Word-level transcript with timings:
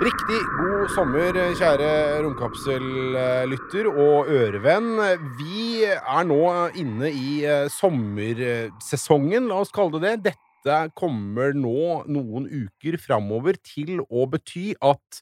Riktig 0.00 0.38
god 0.56 0.86
sommer, 0.94 1.36
kjære 1.58 1.88
romkapsellytter 2.24 3.88
og 3.90 4.30
ørevenn. 4.32 4.94
Vi 5.36 5.82
er 5.84 6.24
nå 6.24 6.38
inne 6.80 7.10
i 7.12 7.42
eh, 7.44 7.66
sommersesongen, 7.68 9.50
la 9.50 9.58
oss 9.60 9.74
kalle 9.76 10.00
det 10.00 10.14
det. 10.24 10.32
Dette 10.64 10.78
kommer 10.96 11.52
nå 11.52 12.00
noen 12.08 12.48
uker 12.48 12.96
framover 13.02 13.60
til 13.60 14.00
å 14.08 14.24
bety 14.32 14.70
at 14.80 15.20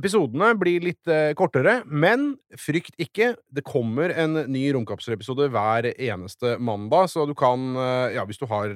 Episodene 0.00 0.48
blir 0.58 0.80
litt 0.88 1.06
eh, 1.06 1.36
kortere, 1.36 1.82
men 1.86 2.32
frykt 2.58 2.96
ikke. 2.96 3.34
Det 3.52 3.68
kommer 3.68 4.16
en 4.16 4.46
ny 4.48 4.64
romkapselepisode 4.74 5.52
hver 5.52 5.92
eneste 5.92 6.56
mandag, 6.56 7.12
så 7.12 7.28
du 7.28 7.36
kan 7.36 7.74
eh, 7.76 8.16
Ja, 8.16 8.24
hvis 8.24 8.40
du 8.40 8.48
har 8.48 8.72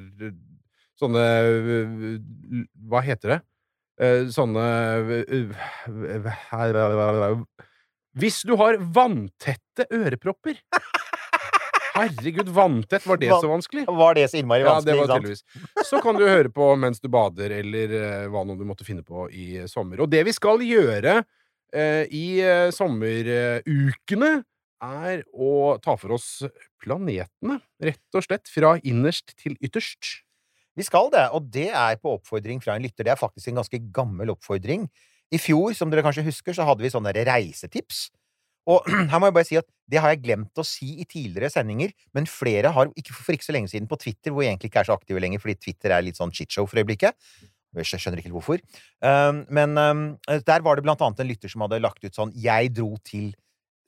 sånne 1.01 1.24
Hva 2.93 3.09
heter 3.09 3.38
det? 3.38 3.46
Eh, 3.98 4.29
sånne 4.30 4.65
eh, 5.27 5.48
Hvis 8.19 8.43
du 8.47 8.55
har 8.61 8.79
vanntette 8.79 9.88
ørepropper 9.91 10.61
Herregud, 11.98 12.52
vanntett, 12.55 13.02
var 13.11 13.19
det 13.19 13.33
så 13.33 13.48
vanskelig? 13.51 13.83
Var 13.91 14.15
det 14.15 14.29
så 14.30 14.38
innmari 14.38 14.62
Ja, 14.62 14.77
det 14.79 14.95
vanskelig? 14.95 15.09
var 15.09 15.19
tydeligvis. 15.19 15.88
Så 15.88 15.98
kan 16.05 16.15
du 16.15 16.23
høre 16.29 16.52
på 16.55 16.69
mens 16.79 17.02
du 17.02 17.09
bader, 17.11 17.51
eller 17.57 17.95
eh, 17.99 18.29
hva 18.30 18.45
nå 18.46 18.55
du 18.55 18.63
måtte 18.68 18.87
finne 18.87 19.02
på 19.02 19.24
i 19.35 19.65
sommer. 19.66 20.05
Og 20.05 20.12
det 20.12 20.21
vi 20.29 20.35
skal 20.37 20.62
gjøre 20.62 21.16
eh, 21.74 22.05
i 22.15 22.38
sommerukene, 22.71 24.30
er 24.79 25.24
å 25.35 25.51
ta 25.83 25.96
for 25.99 26.15
oss 26.15 26.29
planetene, 26.79 27.59
rett 27.83 28.15
og 28.15 28.23
slett, 28.29 28.46
fra 28.46 28.77
innerst 28.87 29.35
til 29.43 29.59
ytterst. 29.59 30.21
Vi 30.79 30.87
skal 30.87 31.10
det, 31.10 31.24
og 31.34 31.48
det 31.51 31.68
er 31.74 31.98
på 31.98 32.15
oppfordring 32.15 32.62
fra 32.62 32.76
en 32.79 32.84
lytter. 32.84 33.02
Det 33.07 33.10
er 33.15 33.18
faktisk 33.18 33.51
en 33.51 33.59
ganske 33.59 33.80
gammel 33.95 34.30
oppfordring. 34.37 34.87
I 35.34 35.40
fjor, 35.43 35.74
som 35.76 35.90
dere 35.90 36.04
kanskje 36.07 36.26
husker, 36.29 36.54
så 36.54 36.66
hadde 36.68 36.84
vi 36.84 36.93
sånne 36.93 37.12
reisetips. 37.26 38.07
Og 38.68 38.87
her 39.10 39.18
må 39.18 39.30
jeg 39.30 39.37
bare 39.37 39.49
si 39.49 39.59
at 39.59 39.66
det 39.90 40.01
har 40.04 40.15
jeg 40.15 40.23
glemt 40.26 40.60
å 40.60 40.66
si 40.66 40.93
i 41.02 41.06
tidligere 41.09 41.51
sendinger, 41.52 41.93
men 42.15 42.29
flere 42.30 42.71
har, 42.76 42.93
ikke 43.01 43.16
for 43.16 43.34
ikke 43.34 43.49
så 43.49 43.56
lenge 43.56 43.73
siden, 43.73 43.88
på 43.90 43.99
Twitter, 44.01 44.30
hvor 44.30 44.45
jeg 44.45 44.54
egentlig 44.54 44.71
ikke 44.71 44.84
er 44.84 44.90
så 44.90 44.96
aktive 44.99 45.23
lenger, 45.24 45.43
fordi 45.43 45.59
Twitter 45.66 45.96
er 45.96 46.04
litt 46.04 46.21
sånn 46.21 46.34
shitshow 46.37 46.68
for 46.68 46.80
øyeblikket. 46.80 47.16
Jeg 47.79 48.01
skjønner 48.01 48.23
ikke 48.23 48.32
hvorfor. 48.32 48.62
Um, 49.04 49.43
men 49.54 49.74
um, 49.76 50.06
der 50.26 50.62
var 50.65 50.79
det 50.79 50.87
blant 50.87 51.02
annet 51.04 51.21
en 51.24 51.29
lytter 51.29 51.52
som 51.52 51.66
hadde 51.66 51.82
lagt 51.84 52.04
ut 52.04 52.16
sånn 52.16 52.32
'Jeg 52.32 52.73
dro 52.79 52.95
til' 53.04 53.34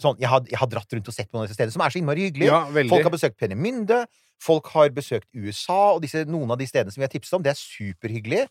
Sånn, 0.00 0.16
jeg 0.20 0.30
har, 0.32 0.42
jeg 0.48 0.58
har 0.60 0.70
dratt 0.72 0.96
rundt 0.96 1.10
og 1.10 1.14
sett 1.16 1.28
på 1.28 1.36
noen 1.36 1.44
av 1.44 1.50
disse 1.50 1.58
stedene, 1.58 1.74
som 1.74 1.84
er 1.84 1.92
så 1.92 2.00
innmari 2.00 2.26
hyggelige. 2.28 2.50
Ja. 2.50 2.88
Folk 2.92 3.06
har 3.06 3.14
besøkt 3.14 3.38
Penemynde, 3.40 4.00
folk 4.40 4.70
har 4.74 4.92
besøkt 4.96 5.28
USA, 5.36 5.94
og 5.96 6.02
disse, 6.04 6.24
noen 6.28 6.50
av 6.54 6.60
de 6.60 6.68
stedene 6.70 6.94
som 6.94 7.02
vi 7.02 7.06
har 7.08 7.12
tipset 7.12 7.36
om, 7.36 7.44
det 7.44 7.52
er 7.52 7.60
superhyggelig. 7.60 8.46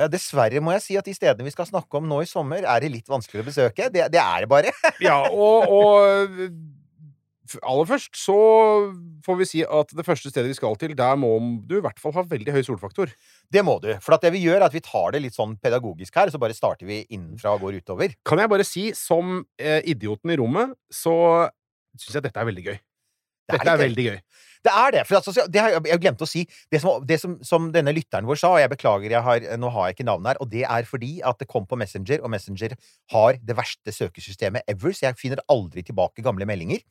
Eh, 0.00 0.08
Dessverre 0.12 0.60
må 0.64 0.74
jeg 0.76 0.84
si 0.86 0.98
at 1.00 1.08
de 1.08 1.14
stedene 1.16 1.46
vi 1.46 1.54
skal 1.54 1.68
snakke 1.68 2.00
om 2.00 2.06
nå 2.08 2.22
i 2.24 2.28
sommer, 2.28 2.64
er 2.64 2.84
det 2.84 2.92
litt 2.94 3.10
vanskeligere 3.12 3.44
å 3.44 3.50
besøke. 3.50 3.88
Det, 3.92 4.06
det 4.12 4.22
er 4.22 4.44
det 4.44 4.52
bare. 4.52 4.72
Ja, 5.08 5.18
og, 5.28 5.72
og 5.72 6.38
aller 7.60 7.88
først 7.88 8.16
så 8.18 8.36
får 9.26 9.38
vi 9.40 9.46
si 9.48 9.62
at 9.64 9.92
det 9.96 10.04
første 10.06 10.32
stedet 10.32 10.50
vi 10.50 10.56
skal 10.58 10.76
til, 10.80 10.94
der 10.98 11.18
må 11.20 11.32
du 11.68 11.76
i 11.78 11.82
hvert 11.84 12.00
fall 12.02 12.14
ha 12.16 12.24
veldig 12.28 12.54
høy 12.54 12.62
solfaktor. 12.66 13.12
Det 13.52 13.64
må 13.66 13.78
du. 13.82 13.90
For 14.04 14.16
at 14.16 14.24
det 14.26 14.32
vi 14.36 14.44
gjør, 14.46 14.60
er 14.60 14.68
at 14.68 14.76
vi 14.76 14.84
tar 14.84 15.12
det 15.14 15.22
litt 15.24 15.36
sånn 15.38 15.56
pedagogisk 15.62 16.16
her, 16.20 16.32
så 16.32 16.40
bare 16.42 16.56
starter 16.56 16.88
vi 16.88 17.02
innenfra 17.12 17.56
og 17.56 17.66
går 17.66 17.82
utover. 17.82 18.16
Kan 18.28 18.42
jeg 18.42 18.52
bare 18.52 18.66
si, 18.68 18.88
som 18.96 19.42
eh, 19.60 19.80
idioten 19.92 20.32
i 20.32 20.38
rommet, 20.40 20.76
så 20.92 21.14
syns 21.98 22.16
jeg 22.18 22.26
dette 22.28 22.40
er 22.40 22.48
veldig 22.48 22.66
gøy. 22.70 22.80
Det 23.52 23.58
er 23.58 23.58
Dette 23.58 23.72
er 23.72 23.76
gøy. 23.80 23.84
veldig 23.88 24.04
gøy. 24.06 24.18
Det 24.62 24.72
er 24.78 24.92
det. 24.94 25.00
For 25.08 25.18
altså, 25.18 25.44
det 25.50 25.60
har 25.60 25.74
jeg 25.74 26.00
glemte 26.00 26.22
å 26.22 26.30
si. 26.30 26.44
Det 26.70 26.78
som, 26.80 27.02
det 27.06 27.18
som, 27.20 27.34
som 27.44 27.66
denne 27.74 27.92
lytteren 27.94 28.28
vår 28.28 28.38
sa, 28.38 28.52
og 28.54 28.60
jeg 28.62 28.70
beklager, 28.70 29.10
jeg 29.16 29.26
har, 29.26 29.46
nå 29.58 29.70
har 29.74 29.88
jeg 29.88 29.96
ikke 29.96 30.06
navnet 30.06 30.32
her, 30.32 30.42
og 30.44 30.52
det 30.52 30.62
er 30.68 30.86
fordi 30.88 31.16
at 31.26 31.40
det 31.42 31.48
kom 31.50 31.66
på 31.68 31.78
Messenger, 31.80 32.22
og 32.22 32.30
Messenger 32.32 32.76
har 33.12 33.40
det 33.42 33.56
verste 33.58 33.94
søkesystemet 33.94 34.68
ever, 34.70 34.94
så 34.94 35.08
jeg 35.08 35.18
finner 35.18 35.42
aldri 35.52 35.82
tilbake 35.88 36.22
gamle 36.24 36.46
meldinger. 36.48 36.84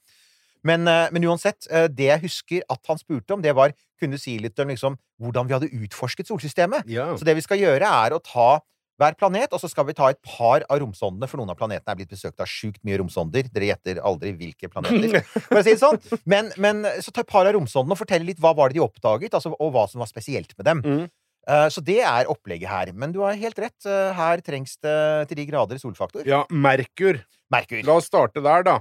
Men, 0.67 0.88
eh, 0.88 1.09
men 1.13 1.25
uansett, 1.25 1.66
eh, 1.69 1.88
det 1.89 2.09
jeg 2.09 2.23
husker 2.25 2.66
at 2.69 2.81
han 2.89 2.99
spurte 3.01 3.33
om, 3.33 3.41
det 3.41 3.53
var 3.57 3.73
kunne 4.01 4.19
si 4.22 4.38
litt 4.41 4.59
om 4.61 4.69
liksom, 4.69 4.97
hvordan 5.22 5.47
vi 5.47 5.55
hadde 5.57 5.72
utforsket 5.85 6.29
solsystemet. 6.29 6.89
Ja. 6.89 7.11
Så 7.17 7.25
det 7.25 7.38
vi 7.38 7.45
skal 7.45 7.61
gjøre, 7.61 7.85
er 7.85 8.16
å 8.16 8.22
ta 8.22 8.59
hver 9.01 9.16
planet, 9.17 9.53
og 9.55 9.61
så 9.61 9.69
skal 9.72 9.88
vi 9.88 9.95
ta 9.97 10.11
et 10.13 10.19
par 10.22 10.61
av 10.69 10.81
romsondene, 10.83 11.25
for 11.29 11.41
noen 11.41 11.53
av 11.53 11.57
planetene 11.57 11.94
er 11.94 11.97
blitt 11.97 12.11
besøkt 12.13 12.41
av 12.44 12.49
sjukt 12.49 12.83
mye 12.85 12.99
romsonder. 13.01 13.47
Dere 13.49 13.72
gjetter 13.72 14.01
aldri 14.05 14.35
hvilke 14.38 14.69
planeter, 14.69 15.25
for 15.47 15.57
å 15.57 15.63
si 15.66 15.73
det 15.73 15.81
sånn. 15.81 15.97
Men, 16.29 16.51
men 16.61 16.85
så 17.01 17.13
ta 17.13 17.25
et 17.25 17.31
par 17.31 17.49
av 17.49 17.55
romsondene 17.57 17.97
og 17.97 18.01
fortelle 18.03 18.28
litt 18.28 18.41
hva 18.41 18.53
var 18.57 18.69
det 18.69 18.78
de 18.78 18.85
oppdaget, 18.85 19.33
altså, 19.33 19.55
og 19.57 19.73
hva 19.73 19.88
som 19.89 20.03
var 20.03 20.11
spesielt 20.11 20.53
med 20.59 20.69
dem. 20.69 20.85
Mm. 20.85 21.03
Eh, 21.49 21.67
så 21.73 21.81
det 21.81 21.97
er 22.05 22.29
opplegget 22.29 22.69
her. 22.69 22.93
Men 22.93 23.16
du 23.16 23.23
har 23.25 23.39
helt 23.41 23.57
rett. 23.63 23.89
her 23.89 24.45
trengs 24.45 24.78
det 24.85 25.29
til 25.31 25.41
de 25.41 25.49
grader 25.49 25.81
solfaktor. 25.81 26.28
ja, 26.28 26.45
Merkur. 26.53 27.23
Merkur. 27.51 27.81
La 27.88 27.97
oss 27.97 28.11
starte 28.11 28.43
der, 28.43 28.69
da. 28.69 28.79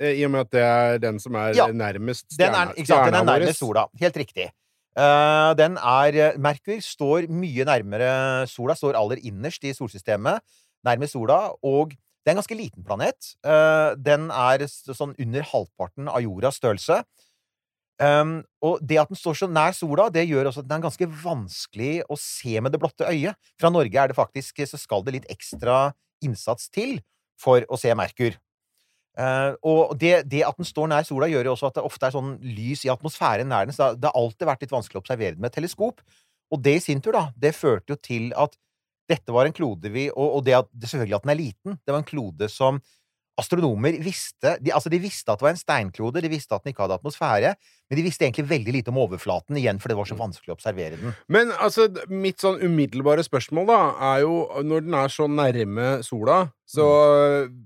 Eh, 0.00 0.16
I 0.20 0.24
og 0.26 0.32
med 0.32 0.46
at 0.46 0.54
det 0.56 0.64
er 0.64 0.98
den 1.02 1.20
som 1.20 1.36
er 1.36 1.54
Ja. 1.54 1.66
nærmest 1.68 2.36
Den 2.38 2.54
er, 2.54 2.72
stjerna, 2.72 2.86
sant, 2.86 3.12
den 3.12 3.20
er 3.20 3.24
nærmest 3.38 3.60
sola. 3.60 3.86
Helt 4.00 4.16
riktig. 4.16 4.50
Uh, 4.98 5.54
den 5.54 5.76
er 5.78 6.16
eh, 6.18 6.36
Merkur 6.36 6.80
står 6.82 7.28
mye 7.30 7.64
nærmere 7.64 8.46
sola, 8.50 8.74
står 8.74 8.98
aller 8.98 9.20
innerst 9.22 9.62
i 9.62 9.72
solsystemet, 9.72 10.42
nærmest 10.84 11.14
sola, 11.14 11.52
og 11.62 11.90
det 11.90 12.26
er 12.26 12.34
en 12.34 12.40
ganske 12.42 12.58
liten 12.58 12.84
planet. 12.84 13.36
Uh, 13.46 13.94
den 13.94 14.30
er 14.34 14.66
sånn 14.66 15.14
under 15.14 15.46
halvparten 15.46 16.10
av 16.10 16.20
jordas 16.24 16.58
størrelse. 16.58 17.04
Um, 18.00 18.42
og 18.64 18.80
det 18.80 18.98
at 18.98 19.12
den 19.12 19.16
står 19.16 19.36
så 19.36 19.46
nær 19.46 19.76
sola, 19.76 20.08
det 20.10 20.26
gjør 20.26 20.48
også 20.48 20.64
at 20.64 20.68
den 20.68 20.78
er 20.80 20.88
ganske 20.88 21.08
vanskelig 21.22 21.94
å 22.08 22.16
se 22.18 22.60
med 22.60 22.72
det 22.72 22.80
blotte 22.80 23.06
øyet. 23.06 23.36
Fra 23.60 23.70
Norge 23.70 23.94
er 24.00 24.08
det 24.08 24.16
faktisk 24.16 24.56
Så 24.66 24.80
skal 24.80 25.04
det 25.04 25.12
litt 25.12 25.30
ekstra 25.30 25.92
innsats 26.24 26.68
til 26.72 26.98
for 27.40 27.64
å 27.68 27.78
se 27.78 27.92
Merkur. 27.94 28.34
Eh, 29.20 29.52
og 29.66 29.92
det, 30.00 30.14
det 30.30 30.42
at 30.46 30.56
den 30.56 30.68
står 30.68 30.90
nær 30.92 31.06
sola, 31.06 31.28
gjør 31.30 31.50
jo 31.50 31.54
også 31.56 31.70
at 31.70 31.78
det 31.78 31.84
ofte 31.86 32.08
er 32.08 32.14
sånn 32.14 32.32
lys 32.44 32.86
i 32.86 32.92
atmosfæren 32.92 33.50
nær 33.50 33.68
den. 33.68 33.76
Så 33.76 33.92
det 33.98 34.08
har 34.08 34.16
alltid 34.16 34.48
vært 34.48 34.64
litt 34.64 34.74
vanskelig 34.74 35.00
å 35.00 35.04
observere 35.04 35.36
den 35.36 35.44
med 35.44 35.52
et 35.52 35.58
teleskop. 35.60 36.00
Og 36.50 36.62
det 36.64 36.78
i 36.78 36.84
sin 36.84 37.02
tur, 37.04 37.14
da, 37.16 37.28
det 37.38 37.54
førte 37.58 37.94
jo 37.94 38.00
til 38.00 38.30
at 38.38 38.56
dette 39.10 39.34
var 39.34 39.48
en 39.48 39.54
klode 39.54 39.90
vi 39.90 40.04
Og, 40.12 40.36
og 40.38 40.42
det 40.46 40.54
at 40.54 40.68
det 40.70 40.86
selvfølgelig 40.86 41.16
at 41.18 41.24
den 41.26 41.32
er 41.34 41.40
liten, 41.40 41.78
det 41.82 41.94
var 41.94 42.02
en 42.02 42.06
klode 42.06 42.46
som 42.52 42.78
astronomer 43.40 43.98
visste 44.04 44.56
de, 44.60 44.72
Altså, 44.74 44.92
de 44.92 45.00
visste 45.02 45.32
at 45.32 45.40
det 45.40 45.46
var 45.46 45.54
en 45.54 45.60
steinklode, 45.60 46.22
de 46.22 46.32
visste 46.32 46.54
at 46.54 46.64
den 46.64 46.74
ikke 46.74 46.84
hadde 46.84 46.98
atmosfære, 47.00 47.54
men 47.90 47.98
de 47.98 48.04
visste 48.06 48.22
egentlig 48.22 48.46
veldig 48.48 48.72
lite 48.76 48.92
om 48.94 49.00
overflaten, 49.02 49.56
igjen, 49.58 49.80
for 49.82 49.90
det 49.90 49.96
var 49.98 50.06
så 50.06 50.14
vanskelig 50.14 50.52
å 50.52 50.56
observere 50.56 50.96
den. 51.00 51.12
Men 51.28 51.50
altså, 51.58 51.88
mitt 52.08 52.38
sånn 52.38 52.60
umiddelbare 52.62 53.24
spørsmål, 53.26 53.66
da, 53.66 53.80
er 54.14 54.20
jo 54.22 54.36
Når 54.62 54.84
den 54.86 54.94
er 54.94 55.08
så 55.10 55.26
nærme 55.26 55.88
sola, 56.06 56.52
så 56.70 56.86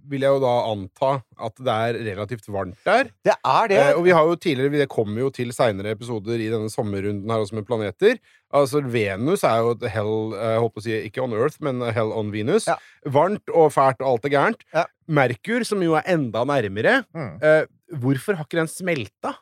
vil 0.08 0.22
jeg 0.24 0.32
jo 0.32 0.40
da 0.40 0.52
anta 0.70 1.10
at 1.44 1.58
det 1.60 1.74
er 1.74 1.98
relativt 2.06 2.46
varmt 2.48 2.78
der. 2.86 3.10
Det 3.26 3.34
er 3.36 3.68
det. 3.68 3.78
Eh, 3.82 3.90
og 3.98 4.04
vi 4.06 4.14
har 4.16 4.24
jo 4.24 4.36
tidligere 4.40 4.80
Det 4.84 4.88
kommer 4.92 5.20
jo 5.26 5.28
til 5.34 5.52
seinere 5.52 5.92
episoder 5.92 6.40
i 6.40 6.48
denne 6.52 6.70
sommerrunden 6.72 7.28
her 7.28 7.44
også 7.44 7.58
med 7.58 7.66
planeter. 7.68 8.16
Altså, 8.54 8.80
Venus 8.80 9.44
er 9.44 9.60
jo 9.60 9.74
et 9.76 9.84
hell 9.92 10.32
eh, 10.38 10.54
Jeg 10.54 10.62
holdt 10.64 10.74
på 10.78 10.80
å 10.80 10.86
si 10.86 10.96
ikke 11.10 11.24
on 11.26 11.36
Earth, 11.36 11.60
men 11.60 11.84
hell 11.92 12.14
on 12.16 12.32
Venus. 12.32 12.68
Ja. 12.70 12.78
Varmt 13.04 13.52
og 13.52 13.72
fælt 13.76 14.00
og 14.00 14.14
alt 14.14 14.24
er 14.30 14.34
gærent. 14.38 14.64
Ja. 14.72 14.86
Merkur, 15.04 15.66
som 15.68 15.82
jo 15.84 15.98
er 16.00 16.08
enda 16.14 16.46
nærmere, 16.48 17.02
Mm. 17.12 17.36
eh, 17.44 17.66
hvorfor 18.00 18.38
har 18.38 18.46
ikke 18.48 18.62
den 18.62 18.72
smelta? 18.72 19.34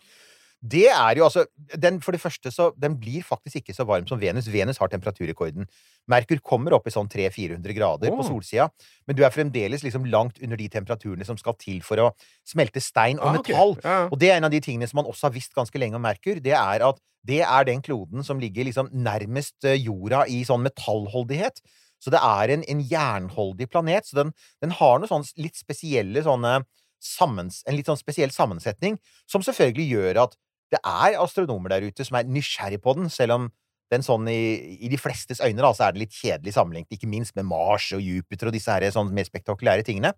Det 0.62 0.84
er 0.94 1.18
jo 1.18 1.24
altså 1.26 1.42
den, 1.74 1.96
For 2.00 2.14
det 2.14 2.20
første 2.22 2.52
så 2.54 2.68
Den 2.78 2.94
blir 3.00 3.24
faktisk 3.26 3.56
ikke 3.58 3.74
så 3.74 3.82
varm 3.84 4.06
som 4.06 4.20
Venus. 4.22 4.46
Venus 4.46 4.78
har 4.78 4.86
temperaturrekorden. 4.92 5.66
Merkur 6.06 6.38
kommer 6.38 6.76
opp 6.76 6.86
i 6.86 6.92
sånn 6.94 7.08
300-400 7.10 7.74
grader 7.74 8.10
på 8.14 8.22
solsida, 8.28 8.68
men 9.06 9.16
du 9.18 9.24
er 9.26 9.30
fremdeles 9.34 9.82
liksom 9.82 10.04
langt 10.10 10.38
under 10.42 10.56
de 10.56 10.68
temperaturene 10.70 11.26
som 11.26 11.36
skal 11.38 11.54
til 11.58 11.80
for 11.82 11.98
å 11.98 12.08
smelte 12.46 12.80
stein 12.82 13.18
og 13.18 13.26
Ah, 13.26 13.32
metall. 13.32 13.74
metall. 13.74 13.76
Ja. 13.82 14.08
Og 14.10 14.18
det 14.22 14.30
er 14.30 14.36
en 14.38 14.44
av 14.44 14.50
de 14.54 14.60
tingene 14.60 14.86
som 14.86 14.96
man 15.02 15.06
også 15.10 15.28
har 15.28 15.34
visst 15.34 15.54
ganske 15.54 15.78
lenge 15.78 15.98
om 15.98 16.02
Merkur. 16.02 16.38
Det 16.42 16.54
er 16.54 16.82
at 16.86 17.00
det 17.24 17.40
er 17.42 17.64
den 17.64 17.82
kloden 17.82 18.22
som 18.24 18.38
ligger 18.38 18.64
liksom 18.64 18.88
nærmest 18.92 19.64
eh, 19.64 19.78
jorda 19.82 20.24
i 20.28 20.44
sånn 20.46 20.62
metallholdighet. 20.62 21.58
Så 22.02 22.10
det 22.10 22.18
er 22.22 22.50
en, 22.54 22.62
en 22.66 22.80
jernholdig 22.82 23.68
planet. 23.70 24.06
Så 24.06 24.14
den, 24.18 24.32
den 24.60 24.70
har 24.78 24.98
noe 24.98 25.10
sånn 25.10 25.26
litt 25.38 25.58
spesielle 25.58 26.22
sånne 26.22 26.64
sammens, 27.02 27.64
En 27.66 27.74
litt 27.74 27.86
sånn 27.90 27.98
spesiell 27.98 28.30
sammensetning, 28.30 28.96
som 29.26 29.42
selvfølgelig 29.42 29.86
gjør 29.90 30.20
at 30.22 30.36
det 30.72 30.80
er 30.80 31.18
astronomer 31.20 31.74
der 31.74 31.84
ute 31.88 32.06
som 32.06 32.16
er 32.18 32.28
nysgjerrig 32.28 32.80
på 32.82 32.96
den, 32.98 33.10
selv 33.12 33.36
om 33.36 33.50
den 33.92 34.04
sånn 34.04 34.24
i, 34.32 34.78
i 34.80 34.88
de 34.88 34.96
flestes 35.00 35.42
øyne 35.44 35.60
da, 35.60 35.72
så 35.76 35.86
er 35.86 35.94
det 35.94 36.06
litt 36.06 36.16
kjedelig 36.16 36.54
sammenlignet, 36.56 36.94
ikke 36.96 37.10
minst 37.12 37.36
med 37.36 37.44
Mars 37.50 37.90
og 37.92 38.00
Jupiter 38.00 38.48
og 38.48 38.56
disse 38.56 38.72
her 38.72 38.86
sånn 38.94 39.12
mer 39.12 39.28
spektakulære 39.28 39.84
tingene. 39.84 40.14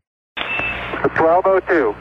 1202. 1.04 1.94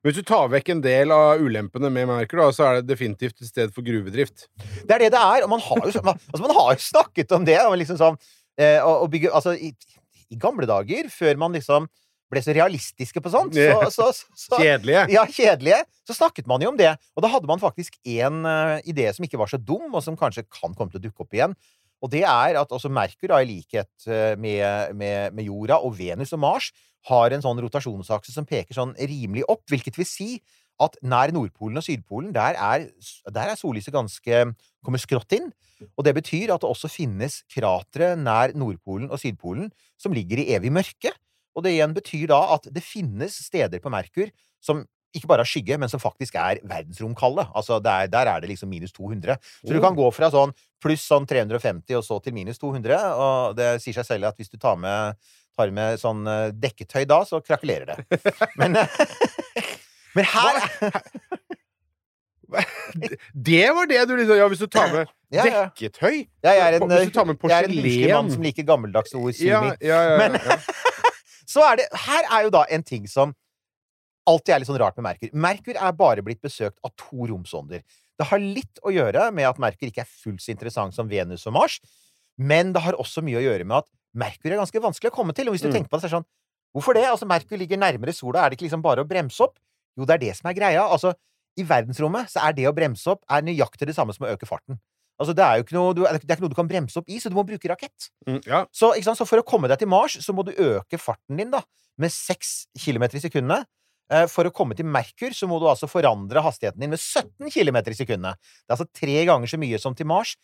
Hvis 0.00 0.16
du 0.16 0.22
tar 0.24 0.46
vekk 0.48 0.70
en 0.72 0.82
del 0.84 1.10
av 1.12 1.42
ulempene 1.44 1.90
med 1.92 2.06
Merkur, 2.08 2.40
da, 2.40 2.52
så 2.56 2.66
er 2.66 2.78
det 2.78 2.88
definitivt 2.88 3.42
et 3.42 3.50
sted 3.50 3.74
for 3.74 3.84
gruvedrift. 3.84 4.46
Det 4.56 4.94
er 4.94 5.02
det 5.04 5.10
det 5.12 5.20
er. 5.20 5.44
Og 5.44 5.50
man 5.52 5.60
har 5.60 5.82
jo, 5.82 5.90
altså 6.00 6.40
man 6.46 6.54
har 6.56 6.70
jo 6.72 6.84
snakket 6.86 7.34
om 7.36 7.44
det. 7.44 7.58
Liksom 7.82 7.98
sånn, 8.00 8.16
eh, 8.56 8.78
å, 8.80 8.94
å 9.04 9.10
bygge, 9.12 9.28
altså, 9.36 9.52
i, 9.52 9.74
I 10.32 10.38
gamle 10.40 10.64
dager, 10.70 11.10
før 11.12 11.36
man 11.42 11.58
liksom 11.58 11.90
ble 12.30 12.42
så 12.44 12.54
realistiske 12.54 13.22
på 13.22 13.32
sånt, 13.32 13.56
så, 13.56 13.90
så, 13.90 14.08
så, 14.14 14.36
så 14.38 14.60
Kjedelige. 14.60 15.06
Ja, 15.14 15.24
kjedelige. 15.26 15.82
Så 16.06 16.16
snakket 16.16 16.48
man 16.50 16.62
jo 16.62 16.70
om 16.72 16.78
det. 16.78 16.92
Og 17.16 17.24
da 17.24 17.30
hadde 17.32 17.50
man 17.50 17.62
faktisk 17.62 17.98
en 18.16 18.44
uh, 18.46 18.78
idé 18.88 19.08
som 19.14 19.26
ikke 19.26 19.40
var 19.40 19.50
så 19.50 19.58
dum, 19.58 19.88
og 19.90 20.04
som 20.04 20.18
kanskje 20.18 20.46
kan 20.46 20.76
komme 20.76 20.92
til 20.92 21.02
å 21.02 21.04
dukke 21.08 21.26
opp 21.26 21.36
igjen. 21.36 21.56
Og 22.00 22.12
det 22.12 22.22
er 22.24 22.56
at 22.56 22.70
også 22.72 22.88
Merkur, 22.92 23.34
i 23.36 23.44
likhet 23.44 24.06
eh, 24.08 24.32
med, 24.40 24.94
med, 24.96 25.34
med 25.36 25.44
jorda 25.44 25.76
og 25.84 25.98
Venus 25.98 26.32
og 26.32 26.40
Mars, 26.40 26.70
har 27.10 27.32
en 27.32 27.44
sånn 27.44 27.60
rotasjonsakse 27.60 28.32
som 28.32 28.46
peker 28.48 28.76
sånn 28.76 28.94
rimelig 28.96 29.44
opp, 29.52 29.66
hvilket 29.68 29.98
vil 30.00 30.08
si 30.08 30.30
at 30.80 30.96
nær 31.04 31.32
Nordpolen 31.36 31.76
og 31.76 31.84
Sydpolen, 31.84 32.32
der 32.32 32.56
er, 32.56 32.86
der 33.28 33.52
er 33.52 33.58
sollyset 33.58 33.92
ganske 33.92 34.44
kommer 34.84 35.02
skrått 35.02 35.36
inn. 35.36 35.50
Og 35.92 36.04
det 36.06 36.14
betyr 36.16 36.54
at 36.54 36.62
det 36.62 36.70
også 36.70 36.88
finnes 36.92 37.42
kratre 37.52 38.14
nær 38.16 38.54
Nordpolen 38.56 39.10
og 39.12 39.20
Sydpolen 39.20 39.68
som 40.00 40.16
ligger 40.16 40.40
i 40.40 40.48
evig 40.56 40.72
mørke. 40.72 41.12
Og 41.56 41.64
det 41.66 41.74
igjen 41.76 41.94
betyr 41.96 42.26
da 42.30 42.40
at 42.54 42.68
det 42.72 42.82
finnes 42.84 43.34
steder 43.46 43.82
på 43.82 43.90
Merkur 43.92 44.30
som 44.62 44.84
ikke 45.16 45.26
bare 45.26 45.42
har 45.42 45.48
skygge, 45.50 45.74
men 45.80 45.90
som 45.90 45.98
faktisk 45.98 46.36
er 46.38 46.60
verdensromkalde. 46.70 47.42
Altså 47.58 47.80
der, 47.82 48.06
der 48.12 48.28
er 48.30 48.40
det 48.42 48.52
liksom 48.52 48.70
minus 48.70 48.92
200. 48.94 49.34
Så 49.64 49.72
du 49.74 49.80
kan 49.82 49.96
gå 49.98 50.06
fra 50.14 50.28
sånn 50.30 50.52
pluss 50.82 51.02
sånn 51.10 51.26
350 51.26 51.96
og 51.98 52.04
så 52.06 52.20
til 52.22 52.36
minus 52.36 52.60
200. 52.62 52.94
Og 53.18 53.56
det 53.58 53.72
sier 53.82 53.96
seg 53.98 54.06
selv 54.06 54.30
at 54.30 54.38
hvis 54.38 54.52
du 54.52 54.58
tar 54.62 54.78
med, 54.78 55.18
tar 55.58 55.72
med 55.74 55.98
sånn 55.98 56.22
eh, 56.30 56.52
dekketøy 56.54 57.02
da, 57.10 57.24
så 57.26 57.42
krakelerer 57.42 57.90
det. 57.90 58.20
Men, 58.60 58.78
eh, 58.78 59.02
men 60.14 60.24
her 60.30 60.62
Det 63.34 63.66
var 63.74 63.86
det 63.86 64.00
du 64.10 64.16
liksom 64.18 64.38
Ja, 64.40 64.46
hvis 64.50 64.58
du 64.62 64.66
tar 64.66 64.88
med 64.94 65.10
Ja, 65.34 65.44
ja. 65.46 65.60
dekketøy 65.68 66.16
Jeg 66.42 66.62
er 66.64 66.78
en, 66.78 66.86
Hvis 66.90 67.10
du 67.10 67.14
tar 67.14 67.26
med 67.28 67.38
jeg 67.46 67.54
er 67.54 67.68
en 67.68 67.76
huslig 67.76 68.08
mann 68.14 68.30
som 68.34 68.42
liker 68.42 68.66
gammeldags 68.66 69.14
ord. 69.14 69.30
ja, 69.38 69.60
Sumi. 69.62 69.76
ja, 69.86 70.00
ja, 70.10 70.16
Men- 70.18 70.38
ja. 70.42 70.56
Så 71.50 71.62
er 71.66 71.80
det 71.80 71.86
Her 72.06 72.26
er 72.30 72.46
jo 72.46 72.52
da 72.54 72.64
en 72.70 72.84
ting 72.86 73.08
som 73.10 73.34
alltid 74.30 74.54
er 74.54 74.60
litt 74.62 74.68
sånn 74.70 74.78
rart 74.78 74.98
med 75.00 75.06
Merkur. 75.08 75.30
Merkur 75.34 75.78
er 75.80 75.96
bare 75.96 76.22
blitt 76.22 76.42
besøkt 76.44 76.78
av 76.86 76.92
to 77.00 77.26
romsonder. 77.30 77.82
Det 78.20 78.26
har 78.28 78.42
litt 78.42 78.78
å 78.86 78.92
gjøre 78.94 79.30
med 79.34 79.48
at 79.48 79.58
Merkur 79.62 79.88
ikke 79.88 80.04
er 80.04 80.10
fullt 80.10 80.44
så 80.44 80.52
interessant 80.52 80.94
som 80.94 81.08
Venus 81.10 81.46
og 81.48 81.56
Mars, 81.56 81.78
men 82.38 82.74
det 82.76 82.82
har 82.84 82.98
også 83.00 83.24
mye 83.26 83.40
å 83.40 83.42
gjøre 83.42 83.66
med 83.66 83.80
at 83.80 83.88
Merkur 84.20 84.52
er 84.52 84.60
ganske 84.60 84.82
vanskelig 84.84 85.10
å 85.10 85.16
komme 85.16 85.34
til. 85.34 85.48
Og 85.48 85.56
hvis 85.56 85.64
du 85.64 85.68
Mm. 85.70 85.74
tenker 85.80 85.88
på 85.90 85.98
det, 85.98 86.02
så 86.02 86.06
er 86.06 86.10
det 86.10 86.18
sånn 86.20 86.28
Hvorfor 86.70 86.94
det? 86.94 87.02
Altså, 87.10 87.26
Merkur 87.26 87.58
ligger 87.58 87.76
nærmere 87.82 88.14
sola. 88.14 88.44
Er 88.44 88.50
det 88.50 88.58
ikke 88.58 88.68
liksom 88.70 88.82
bare 88.82 89.02
å 89.02 89.08
bremse 89.08 89.40
opp? 89.42 89.58
Jo, 89.98 90.04
det 90.04 90.14
er 90.14 90.18
det 90.28 90.36
som 90.36 90.50
er 90.50 90.54
greia. 90.54 90.84
Altså, 90.86 91.14
i 91.58 91.64
verdensrommet 91.64 92.30
så 92.30 92.46
er 92.46 92.52
det 92.52 92.68
å 92.68 92.72
bremse 92.72 93.08
opp 93.10 93.24
er 93.28 93.42
nøyaktig 93.42 93.88
det 93.88 93.96
samme 93.96 94.14
som 94.14 94.24
å 94.26 94.30
øke 94.30 94.46
farten. 94.46 94.78
Altså, 95.20 95.34
det 95.36 95.44
er 95.44 95.58
jo 95.58 95.66
ikke 95.66 95.76
noe 95.76 95.96
du, 95.96 96.00
det 96.06 96.16
er 96.16 96.36
ikke 96.38 96.46
noe 96.46 96.52
du 96.52 96.56
kan 96.56 96.70
bremse 96.70 96.96
opp 96.96 97.10
i, 97.12 97.18
så 97.20 97.28
du 97.28 97.36
må 97.36 97.44
bruke 97.48 97.68
rakett. 97.68 98.08
Mm, 98.24 98.40
ja. 98.48 98.62
Så, 98.72 98.94
så 99.04 99.26
for 99.28 99.42
å 99.42 99.46
komme 99.46 99.68
deg 99.68 99.82
til 99.82 99.90
Mars, 99.92 100.16
så 100.24 100.32
må 100.36 100.46
du 100.46 100.54
øke 100.54 101.00
farten 101.00 101.36
din 101.40 101.52
da, 101.52 101.60
med 102.00 102.12
6 102.14 102.54
km 102.80 103.04
i 103.12 103.22
sekundet. 103.22 103.68
Eh, 104.10 104.26
For 104.30 104.48
å 104.48 104.54
komme 104.54 104.74
til 104.78 104.88
Merkur 104.90 105.34
så 105.36 105.46
må 105.50 105.60
du 105.62 105.68
altså 105.70 105.88
forandre 105.90 106.42
hastigheten 106.42 106.82
din 106.82 106.92
med 106.94 107.00
17 107.02 107.52
km 107.52 107.78
i 107.84 107.98
sekundet. 107.98 108.40
Det 108.64 108.72
er 108.72 108.78
altså 108.78 108.88
tre 108.96 109.20
ganger 109.28 109.52
så 109.52 109.60
mye 109.60 109.78
som 109.82 109.96
til 109.98 110.08
Mars. 110.10 110.34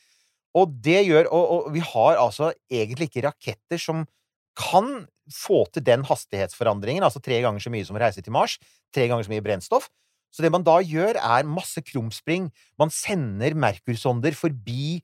Og 0.56 0.70
det 0.84 1.02
gjør 1.04 1.26
Og, 1.34 1.50
og 1.52 1.72
vi 1.74 1.82
har 1.84 2.20
altså 2.20 2.52
egentlig 2.72 3.10
ikke 3.10 3.26
raketter 3.26 3.80
som 3.80 4.06
kan 4.56 5.06
få 5.32 5.66
til 5.74 5.84
den 5.84 6.04
hastighetsforandringen, 6.06 7.04
altså 7.04 7.20
tre 7.20 7.42
ganger 7.44 7.60
så 7.60 7.72
mye 7.72 7.84
som 7.84 7.98
å 7.98 8.00
reise 8.00 8.22
til 8.22 8.32
Mars. 8.32 8.54
Tre 8.94 9.08
ganger 9.10 9.26
så 9.26 9.32
mye 9.34 9.44
brennstoff. 9.44 9.90
Så 10.36 10.44
det 10.44 10.52
man 10.52 10.64
da 10.66 10.76
gjør, 10.84 11.16
er 11.16 11.48
masse 11.48 11.80
krumspring. 11.80 12.50
Man 12.76 12.92
sender 12.92 13.56
Merkursonder 13.56 14.36
forbi 14.36 14.98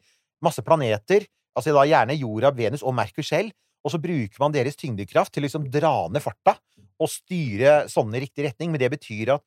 masse 0.45 0.61
planeter, 0.67 1.25
altså 1.57 1.73
da 1.73 1.87
gjerne 1.89 2.19
jorda, 2.19 2.51
Venus 2.53 2.85
og 2.85 2.97
Merkur 2.99 3.25
selv, 3.25 3.55
og 3.83 3.95
så 3.95 4.01
bruker 4.03 4.43
man 4.43 4.53
deres 4.55 4.77
tyngdekraft 4.79 5.33
til 5.33 5.43
å 5.43 5.49
liksom 5.49 5.71
dra 5.73 5.95
ned 6.13 6.23
farta 6.23 6.59
og 7.03 7.11
styre 7.11 7.87
sånne 7.91 8.19
i 8.19 8.27
riktig 8.27 8.45
retning. 8.47 8.71
Men 8.71 8.83
det 8.83 8.93
betyr 8.93 9.33
at 9.39 9.45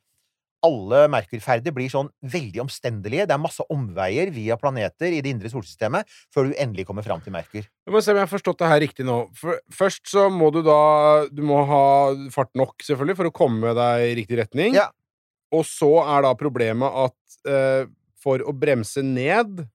alle 0.66 1.04
Merkurferder 1.14 1.74
blir 1.76 1.92
sånn 1.94 2.10
veldig 2.26 2.64
omstendelige. 2.66 3.28
Det 3.30 3.36
er 3.36 3.42
masse 3.42 3.64
omveier 3.72 4.32
via 4.34 4.58
planeter 4.60 5.14
i 5.14 5.22
det 5.24 5.32
indre 5.36 5.52
solsystemet 5.52 6.10
før 6.34 6.50
du 6.50 6.58
endelig 6.62 6.88
kommer 6.90 7.06
fram 7.06 7.22
til 7.24 7.36
Merkur. 7.36 7.64
Jeg 7.64 7.94
må 7.94 8.02
se 8.02 8.14
om 8.14 8.20
jeg 8.20 8.26
har 8.26 8.32
forstått 8.32 8.64
det 8.64 8.72
her 8.72 8.82
riktig 8.84 9.06
nå. 9.08 9.20
Først 9.74 10.10
så 10.10 10.28
må 10.34 10.50
du 10.56 10.62
da 10.66 10.80
Du 11.32 11.44
må 11.46 11.62
ha 11.70 11.86
fart 12.34 12.52
nok, 12.58 12.80
selvfølgelig, 12.84 13.20
for 13.22 13.30
å 13.30 13.36
komme 13.36 13.76
deg 13.78 14.10
i 14.10 14.16
riktig 14.24 14.42
retning. 14.42 14.78
Ja. 14.78 14.90
Og 15.56 15.64
så 15.68 15.92
er 16.04 16.26
da 16.26 16.34
problemet 16.38 17.00
at 17.06 17.48
eh, 17.50 17.88
for 18.22 18.44
å 18.44 18.54
bremse 18.56 19.04
ned 19.06 19.66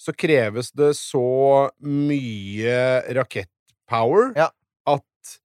så 0.00 0.14
kreves 0.16 0.72
det 0.76 0.92
så 0.98 1.70
mye 1.84 2.76
rakettpower 3.16 4.34
Ja. 4.38 4.50
at 4.90 5.38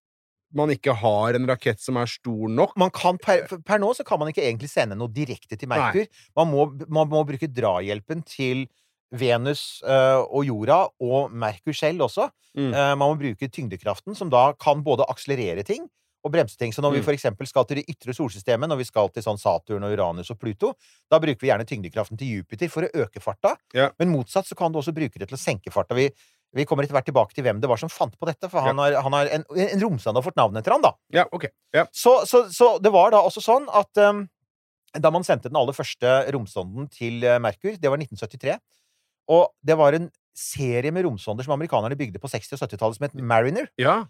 man 0.55 0.73
ikke 0.73 0.95
har 0.97 1.37
en 1.37 1.45
rakett 1.47 1.81
som 1.81 1.99
er 2.01 2.09
stor 2.09 2.49
nok. 2.49 2.73
Man 2.79 2.89
kan 2.89 3.19
per, 3.21 3.45
per 3.65 3.81
nå 3.81 3.91
så 3.93 4.05
kan 4.07 4.19
man 4.21 4.31
ikke 4.31 4.43
egentlig 4.43 4.71
sende 4.71 4.97
noe 4.97 5.11
direkte 5.13 5.57
til 5.59 5.69
Merkur. 5.69 6.09
Man 6.37 6.49
må, 6.49 6.65
man 6.89 7.09
må 7.11 7.21
bruke 7.27 7.49
drahjelpen 7.53 8.25
til 8.25 8.65
Venus 9.09 9.81
uh, 9.85 10.21
og 10.25 10.45
jorda, 10.45 10.83
og 11.01 11.31
Merkur 11.33 11.73
selv 11.77 12.05
også. 12.09 12.29
Mm. 12.57 12.73
Uh, 12.73 12.93
man 12.97 13.05
må 13.05 13.15
bruke 13.21 13.49
tyngdekraften, 13.49 14.17
som 14.17 14.29
da 14.33 14.51
kan 14.57 14.83
både 14.85 15.07
akselerere 15.09 15.65
ting 15.65 15.87
og 16.25 16.31
bremse 16.33 16.57
ting. 16.59 16.73
Så 16.75 16.81
når 16.83 16.91
vi 16.97 16.99
Mm. 16.99 17.05
for 17.05 17.13
eksempel 17.13 17.47
skal 17.47 17.65
til 17.65 17.77
det 17.79 17.85
ytre 17.89 18.13
solsystemet, 18.13 18.67
når 18.67 18.77
vi 18.81 18.87
skal 18.89 19.09
til 19.09 19.23
sånn 19.23 19.37
Saturn 19.39 19.83
og 19.83 19.93
Uranus 19.95 20.31
og 20.31 20.39
Pluto, 20.39 20.73
da 21.09 21.19
bruker 21.19 21.39
vi 21.39 21.47
gjerne 21.47 21.65
tyngdekraften 21.65 22.17
til 22.19 22.27
Jupiter 22.39 22.67
for 22.69 22.83
å 22.83 22.91
øke 23.05 23.21
farta. 23.23 23.55
Ja. 23.73 23.89
Men 23.99 24.11
motsatt 24.11 24.45
så 24.45 24.55
kan 24.57 24.71
du 24.71 24.79
også 24.79 24.93
bruke 24.93 25.17
det 25.19 25.29
til 25.29 25.37
å 25.37 25.39
senke 25.39 25.71
farta. 25.71 25.95
Vi, 25.95 26.09
vi 26.53 26.65
kommer 26.65 26.83
etter 26.83 26.93
hvert 26.97 27.05
tilbake 27.05 27.33
til 27.33 27.43
hvem 27.45 27.61
det 27.61 27.69
var 27.69 27.77
som 27.77 27.89
fant 27.89 28.17
på 28.19 28.25
dette, 28.27 28.49
for 28.49 28.59
han 28.65 28.77
har, 28.77 28.97
han 29.01 29.13
har 29.13 29.27
en, 29.27 29.43
en 29.55 29.79
romsand 29.85 30.17
har 30.17 30.23
fått 30.25 30.35
navn 30.35 30.57
etter 30.57 30.71
han, 30.75 30.81
da. 30.81 30.91
Ja, 31.13 31.25
okay. 31.31 31.49
Ja. 31.73 31.85
Så, 31.93 32.25
så, 32.25 32.49
så 32.51 32.79
det 32.83 32.91
var 32.91 33.11
da 33.11 33.21
også 33.23 33.39
sånn 33.45 33.69
at 33.71 34.01
um, 34.03 34.25
da 34.99 35.11
man 35.13 35.23
sendte 35.23 35.47
den 35.51 35.55
aller 35.59 35.73
første 35.77 36.25
romsonden 36.33 36.89
til 36.89 37.23
eh, 37.23 37.37
Merkur, 37.39 37.77
det 37.77 37.87
var 37.91 38.01
1973, 38.01 38.57
og 39.29 39.51
det 39.63 39.77
var 39.77 39.93
en 39.93 40.09
serie 40.33 40.89
med 40.91 41.05
romsonder 41.05 41.45
som 41.45 41.53
amerikanerne 41.53 41.95
bygde 41.99 42.17
på 42.19 42.27
60- 42.31 42.55
og 42.57 42.63
70-tallet 42.63 42.97
som 42.97 43.05
het 43.05 43.13
Mariner. 43.21 43.67
Ja. 43.77 44.05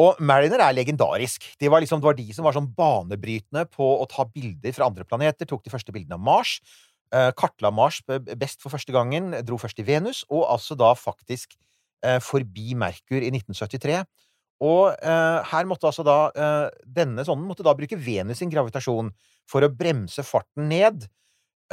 Og 0.00 0.18
Mariner 0.18 0.62
er 0.64 0.74
legendarisk. 0.74 1.44
Det 1.60 1.70
var, 1.70 1.82
liksom, 1.84 2.00
det 2.02 2.08
var 2.08 2.18
de 2.18 2.26
som 2.34 2.46
var 2.46 2.56
sånn 2.56 2.70
banebrytende 2.74 3.64
på 3.70 3.86
å 4.00 4.08
ta 4.10 4.26
bilder 4.26 4.74
fra 4.74 4.88
andre 4.90 5.06
planeter. 5.06 5.46
Tok 5.46 5.62
de 5.66 5.72
første 5.72 5.94
bildene 5.94 6.18
av 6.18 6.24
Mars. 6.24 6.56
Eh, 7.14 7.30
kartla 7.38 7.70
Mars 7.70 8.00
best 8.08 8.62
for 8.64 8.74
første 8.74 8.94
gangen. 8.94 9.32
Dro 9.46 9.58
først 9.60 9.78
til 9.78 9.86
Venus, 9.86 10.24
og 10.30 10.48
altså 10.50 10.76
da 10.78 10.90
faktisk 10.98 11.54
eh, 12.04 12.18
forbi 12.24 12.74
Merkur 12.78 13.22
i 13.22 13.30
1973. 13.30 14.02
Og 14.64 14.94
eh, 14.98 15.38
her 15.50 15.66
måtte 15.68 15.90
altså 15.90 16.04
da 16.06 16.18
Denne 16.86 17.24
sonden 17.26 17.46
måtte 17.46 17.66
da 17.66 17.74
bruke 17.76 17.98
Venus 17.98 18.40
sin 18.42 18.52
gravitasjon 18.52 19.12
for 19.50 19.66
å 19.66 19.70
bremse 19.70 20.24
farten 20.26 20.70
ned. 20.70 21.06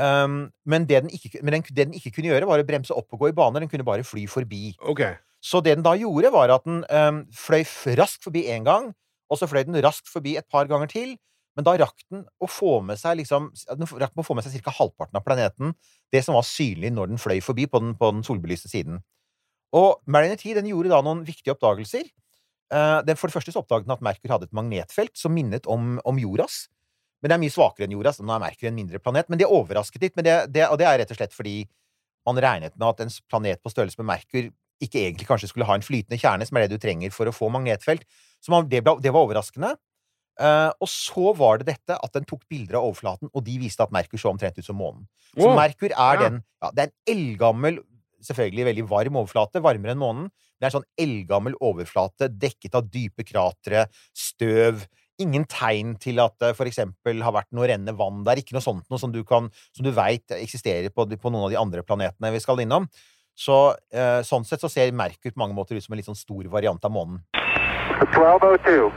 Um, 0.02 0.48
men 0.66 0.86
det 0.90 1.04
den, 1.04 1.12
ikke, 1.14 1.42
men 1.44 1.58
den, 1.58 1.66
det 1.68 1.84
den 1.86 1.98
ikke 1.98 2.14
kunne 2.16 2.32
gjøre, 2.32 2.48
var 2.50 2.62
å 2.62 2.66
bremse 2.66 2.96
opp 2.96 3.12
og 3.14 3.26
gå 3.26 3.32
i 3.32 3.36
bane. 3.38 3.62
Den 3.62 3.70
kunne 3.72 3.86
bare 3.88 4.06
fly 4.08 4.24
forbi. 4.30 4.72
Ok. 4.88 5.04
Så 5.42 5.62
det 5.66 5.74
den 5.78 5.86
da 5.86 5.96
gjorde, 5.98 6.30
var 6.34 6.54
at 6.54 6.66
den 6.68 6.84
um, 6.86 7.24
fløy 7.34 7.66
raskt 7.98 8.24
forbi 8.24 8.46
én 8.54 8.66
gang, 8.68 8.92
og 9.32 9.40
så 9.40 9.50
fløy 9.50 9.64
den 9.66 9.80
raskt 9.82 10.10
forbi 10.12 10.36
et 10.38 10.48
par 10.52 10.70
ganger 10.70 10.92
til. 10.92 11.16
Men 11.58 11.68
da 11.68 11.74
rakk 11.82 12.04
den 12.12 12.24
å 12.40 12.48
få 12.48 12.78
med 12.86 13.00
seg 13.00 13.18
liksom 13.20 13.50
seg 13.58 14.62
ca. 14.64 14.74
halvparten 14.78 15.20
av 15.20 15.26
planeten. 15.26 15.74
Det 16.14 16.22
som 16.24 16.38
var 16.38 16.48
synlig 16.48 16.94
når 16.94 17.12
den 17.12 17.20
fløy 17.20 17.42
forbi 17.44 17.66
på 17.68 17.82
den, 17.84 17.96
på 18.00 18.12
den 18.14 18.24
solbelyste 18.24 18.72
siden. 18.72 19.02
Og 19.76 20.00
Mariner 20.06 20.40
10 20.40 20.60
den 20.60 20.70
gjorde 20.72 20.92
da 20.92 21.02
noen 21.04 21.26
viktige 21.28 21.56
oppdagelser. 21.56 22.08
Eh, 22.72 23.00
den, 23.08 23.20
for 23.20 23.28
det 23.28 23.36
første 23.36 23.52
så 23.56 23.64
oppdaget 23.64 23.88
den 23.88 23.96
at 23.98 24.04
Merkur 24.04 24.36
hadde 24.36 24.48
et 24.48 24.56
magnetfelt 24.56 25.16
som 25.20 25.36
minnet 25.36 25.68
om, 25.68 25.98
om 26.08 26.20
jordas. 26.20 26.66
Men 27.22 27.32
det 27.32 27.36
er 27.36 27.44
mye 27.44 27.54
svakere 27.54 27.88
enn 27.88 27.96
jordas. 27.98 28.22
Nå 28.24 28.36
er 28.36 28.44
Merkur 28.44 28.72
en 28.72 28.80
mindre 28.80 29.04
planet. 29.04 29.28
Men 29.32 29.42
det 29.42 29.52
overrasket 29.52 30.08
litt. 30.08 30.16
Men 30.16 30.28
det, 30.28 30.38
det, 30.56 30.66
og 30.72 30.80
det 30.80 30.88
er 30.88 31.02
rett 31.04 31.12
og 31.12 31.20
slett 31.20 31.36
fordi 31.36 31.58
man 32.28 32.40
regnet 32.40 32.76
med 32.78 32.88
at 32.88 33.04
en 33.04 33.14
planet 33.32 33.62
på 33.64 33.72
størrelse 33.74 34.00
med 34.00 34.12
Merkur 34.14 34.52
ikke 34.82 35.06
egentlig 35.06 35.30
kanskje 35.30 35.52
skulle 35.52 35.68
ha 35.70 35.78
en 35.78 35.86
flytende 35.86 36.20
kjerne, 36.20 36.48
som 36.48 36.58
er 36.58 36.66
det 36.66 36.76
du 36.76 36.84
trenger 36.84 37.14
for 37.14 37.30
å 37.30 37.36
få 37.36 37.52
magnetfelt. 37.54 38.04
Så 38.42 38.54
man, 38.54 38.68
det, 38.70 38.84
ble, 38.86 38.98
det 39.04 39.14
var 39.14 39.28
overraskende. 39.28 39.76
Uh, 40.42 40.72
og 40.82 40.90
så 40.90 41.34
var 41.38 41.60
det 41.60 41.68
dette 41.74 41.98
at 42.02 42.14
den 42.16 42.26
tok 42.26 42.46
bilder 42.50 42.80
av 42.80 42.88
overflaten, 42.88 43.30
og 43.30 43.44
de 43.46 43.58
viste 43.62 43.84
at 43.84 43.92
Merkur 43.94 44.22
så 44.22 44.32
omtrent 44.32 44.58
ut 44.58 44.66
som 44.66 44.80
månen. 44.80 45.04
Så 45.36 45.46
oh, 45.46 45.58
Merkur 45.58 45.92
er 45.92 46.18
Ja. 46.18 46.22
den 46.24 46.40
ja, 46.42 46.72
Det 46.72 46.84
er 46.84 46.90
en 46.90 47.16
eldgammel, 47.16 47.82
selvfølgelig 48.26 48.66
veldig 48.70 48.88
varm 48.90 49.20
overflate, 49.22 49.62
varmere 49.62 49.94
enn 49.94 50.02
månen. 50.02 50.32
Det 50.58 50.66
er 50.66 50.72
en 50.72 50.78
sånn 50.80 50.90
eldgammel 51.02 51.58
overflate 51.62 52.30
dekket 52.30 52.78
av 52.78 52.90
dype 52.94 53.26
kratre, 53.26 53.88
støv. 54.14 54.86
Ingen 55.22 55.46
tegn 55.50 55.96
til 56.02 56.22
at 56.22 56.38
det 56.42 56.52
for 56.58 56.70
eksempel 56.70 57.22
har 57.26 57.34
vært 57.34 57.50
noe 57.54 57.68
rennende 57.70 57.98
vann 57.98 58.24
der. 58.26 58.42
Ikke 58.42 58.56
noe 58.58 58.66
sånt 58.66 58.86
noe 58.90 59.02
som 59.02 59.14
du, 59.14 59.24
kan, 59.28 59.50
som 59.76 59.86
du 59.86 59.92
veit 59.94 60.34
eksisterer 60.38 60.94
på, 60.94 61.06
på 61.06 61.34
noen 61.34 61.50
av 61.50 61.54
de 61.54 61.60
andre 61.62 61.86
planetene 61.86 62.34
vi 62.34 62.42
skal 62.42 62.62
innom. 62.64 62.88
Så 63.38 63.76
eh, 63.94 64.22
sånn 64.28 64.46
sett 64.46 64.62
så 64.62 64.70
ser 64.70 64.92
Merkur 64.94 65.32
på 65.32 65.40
mange 65.42 65.56
måter 65.58 65.76
ut 65.78 65.84
som 65.84 65.94
en 65.94 66.02
litt 66.02 66.10
sånn 66.10 66.18
stor 66.20 66.44
variant 66.52 66.84
av 66.86 66.92
månen. 66.94 67.22
1202. 68.02 68.92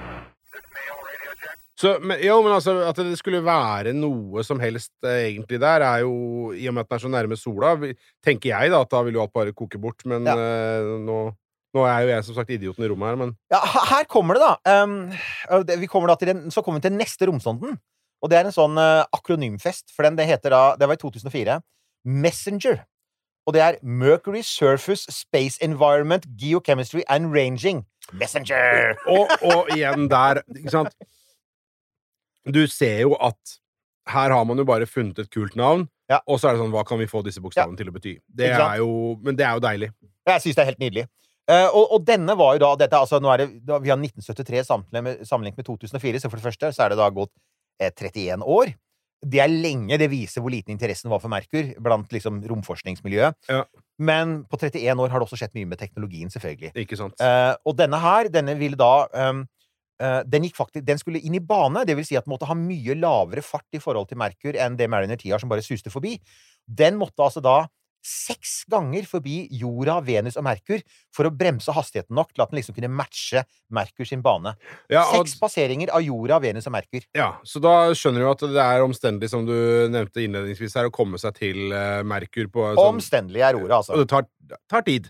Så, 1.75 1.97
men, 2.07 2.21
jo, 2.23 2.37
men 2.45 2.53
altså, 2.55 2.77
at 2.87 2.99
det 3.03 3.17
skulle 3.19 3.41
være 3.43 3.91
noe 3.99 4.45
som 4.47 4.61
helst 4.63 4.93
eh, 5.03 5.25
egentlig 5.33 5.59
der, 5.63 5.83
er 5.83 6.05
jo 6.05 6.53
I 6.55 6.69
og 6.71 6.77
med 6.77 6.85
at 6.85 6.91
den 6.93 6.97
er 7.01 7.03
så 7.03 7.11
nærme 7.11 7.39
sola, 7.39 7.73
tenker 8.25 8.53
jeg 8.53 8.71
da 8.71 8.85
at 8.85 8.93
da 8.93 9.01
vil 9.07 9.19
jo 9.19 9.25
alt 9.25 9.33
bare 9.35 9.55
koke 9.57 9.81
bort. 9.83 10.05
Men 10.07 10.29
Ja. 10.29 10.37
eh, 10.39 10.93
nå, 11.03 11.19
nå 11.75 11.87
er 11.91 12.05
jo 12.07 12.13
jeg 12.13 12.27
som 12.29 12.37
sagt 12.39 12.53
idioten 12.55 12.87
i 12.87 12.91
rommet 12.93 13.11
her, 13.11 13.19
men 13.25 13.35
Ja, 13.51 13.59
her 13.91 14.07
kommer 14.07 14.39
det, 14.39 14.45
da. 14.47 14.85
Um, 14.85 15.11
det- 15.67 15.81
vi 15.83 15.91
kommer 15.91 16.13
da 16.13 16.15
til 16.21 16.31
den, 16.31 16.45
så 16.55 16.63
kommer 16.63 16.79
vi 16.79 16.89
til 16.89 16.97
neste 16.97 17.27
romsonden. 17.27 17.75
Og 18.23 18.31
det 18.31 18.39
er 18.39 18.47
en 18.47 18.55
sånn 18.55 18.79
uh, 18.79 19.05
akronymfest. 19.13 19.91
For 19.93 20.07
den 20.07 20.17
det 20.17 20.25
heter 20.31 20.55
da 20.55 20.77
Det 20.79 20.87
var 20.89 20.95
i 20.95 21.03
2004. 21.03 21.59
Messenger. 22.07 22.85
Og 23.47 23.55
det 23.57 23.61
er 23.61 23.77
Mercury 23.83 24.43
Surface 24.43 25.13
Space 25.13 25.59
Environment 25.65 26.25
Geochemistry 26.41 27.03
and 27.09 27.35
Ranging. 27.35 27.85
Messenger! 28.13 28.97
og, 29.09 29.29
og 29.43 29.71
igjen 29.77 30.09
der, 30.13 30.43
ikke 30.53 30.71
sant 30.75 30.93
Du 32.45 32.67
ser 32.69 33.01
jo 33.01 33.15
at 33.17 33.55
her 34.13 34.35
har 34.37 34.45
man 34.45 34.61
jo 34.61 34.67
bare 34.69 34.85
funnet 34.87 35.19
et 35.23 35.31
kult 35.33 35.57
navn, 35.57 35.87
Ja. 36.11 36.19
og 36.29 36.37
så 36.37 36.51
er 36.51 36.53
det 36.57 36.61
sånn 36.61 36.73
Hva 36.75 36.83
kan 36.85 37.01
vi 37.01 37.07
få 37.09 37.23
disse 37.25 37.41
bokstavene 37.41 37.79
til 37.81 37.89
å 37.89 37.95
bety? 37.95 38.19
Det 38.29 38.51
er 38.53 38.77
jo 38.83 39.17
Men 39.25 39.37
det 39.39 39.47
er 39.47 39.57
jo 39.57 39.63
deilig. 39.65 39.89
Jeg 40.29 40.43
syns 40.45 40.57
det 40.59 40.63
er 40.63 40.69
helt 40.73 40.83
nydelig. 40.83 41.07
Uh, 41.45 41.69
og, 41.77 41.91
og 41.97 42.05
denne 42.09 42.37
var 42.41 42.55
jo 42.57 42.61
da 42.63 42.71
dette, 42.81 42.97
altså, 42.97 43.19
det, 43.21 43.47
da, 43.69 43.79
Vi 43.81 43.91
har 43.93 43.99
1973 44.01 44.63
sammenlignet 44.65 45.05
med, 45.05 45.27
sammenlignet 45.29 45.59
med 45.61 45.67
2004, 45.69 46.21
så 46.21 46.31
for 46.33 46.41
det 46.41 46.45
første 46.47 46.71
så 46.73 46.85
er 46.85 46.93
det 46.93 47.01
da 47.01 47.09
gått 47.13 47.33
eh, 47.81 47.91
31 47.93 48.45
år. 48.49 48.73
Det 49.25 49.41
er 49.41 49.51
lenge. 49.51 49.99
Det 50.01 50.11
viser 50.13 50.45
hvor 50.45 50.53
liten 50.53 50.75
interessen 50.75 51.11
var 51.13 51.23
for 51.23 51.33
Merkur 51.33 51.73
blant 51.83 52.13
liksom, 52.13 52.43
romforskningsmiljøet. 52.51 53.37
Ja. 53.51 53.65
Men 53.99 54.41
på 54.51 54.59
31 54.59 55.01
år 55.01 55.13
har 55.13 55.23
det 55.23 55.29
også 55.29 55.39
skjedd 55.41 55.55
mye 55.57 55.71
med 55.71 55.81
teknologien, 55.81 56.33
selvfølgelig. 56.33 56.73
Ikke 56.83 56.99
sant? 56.99 57.21
Uh, 57.23 57.55
og 57.65 57.77
denne 57.79 58.01
her, 58.03 58.31
denne 58.33 58.57
ville 58.59 58.79
da 58.79 59.07
um, 59.31 59.45
uh, 60.03 60.21
den, 60.27 60.49
faktisk, 60.55 60.85
den 60.87 61.01
skulle 61.01 61.23
inn 61.23 61.39
i 61.39 61.45
bane, 61.45 61.87
det 61.87 61.97
vil 61.99 62.07
si 62.07 62.19
at 62.19 62.27
den 62.27 62.35
måtte 62.35 62.49
ha 62.51 62.59
mye 62.59 62.99
lavere 62.99 63.45
fart 63.47 63.79
i 63.79 63.83
forhold 63.83 64.11
til 64.11 64.21
Merkur 64.21 64.59
enn 64.59 64.79
det 64.81 64.91
Mariner 64.91 65.21
10 65.21 65.37
har, 65.37 65.43
som 65.43 65.53
bare 65.53 65.65
suste 65.65 65.95
forbi. 65.95 66.17
Den 66.67 66.99
måtte 67.01 67.25
altså 67.25 67.45
da 67.45 67.63
seks 68.05 68.63
ganger 68.71 69.07
forbi 69.09 69.45
jorda, 69.57 69.97
Venus 70.05 70.37
og 70.41 70.45
Merkur 70.47 70.83
for 71.15 71.29
å 71.29 71.33
bremse 71.35 71.73
hastigheten 71.73 72.15
nok 72.17 72.35
til 72.35 72.45
at 72.45 72.53
den 72.53 72.61
liksom 72.61 72.77
kunne 72.77 72.93
matche 72.93 73.45
Merkur 73.75 74.09
sin 74.09 74.23
bane. 74.25 74.55
Ja, 74.93 75.07
og, 75.07 75.25
Seks 75.25 75.39
passeringer 75.41 75.93
av 75.95 76.05
jorda, 76.05 76.39
Venus 76.45 76.69
og 76.69 76.77
Merkur. 76.77 77.07
ja, 77.17 77.31
så 77.49 77.63
da 77.65 77.75
skjønner 77.97 78.25
du 78.25 78.31
at 78.31 78.47
det 78.55 78.65
er 78.65 78.85
omstendelig, 78.85 79.33
som 79.33 79.49
du 79.49 79.57
nevnte 79.93 80.25
innledningsvis 80.25 80.77
her, 80.79 80.91
å 80.91 80.95
komme 80.95 81.21
seg 81.21 81.37
til 81.41 81.73
eh, 81.73 82.03
Merkur 82.07 82.51
på 82.53 82.71
sånn 82.75 82.99
Omstendelig 82.99 83.45
er 83.47 83.59
ordet, 83.59 83.79
altså. 83.81 83.97
Og 83.97 84.05
det 84.05 84.11
tar, 84.13 84.29
tar 84.71 84.85
tid. 84.87 85.09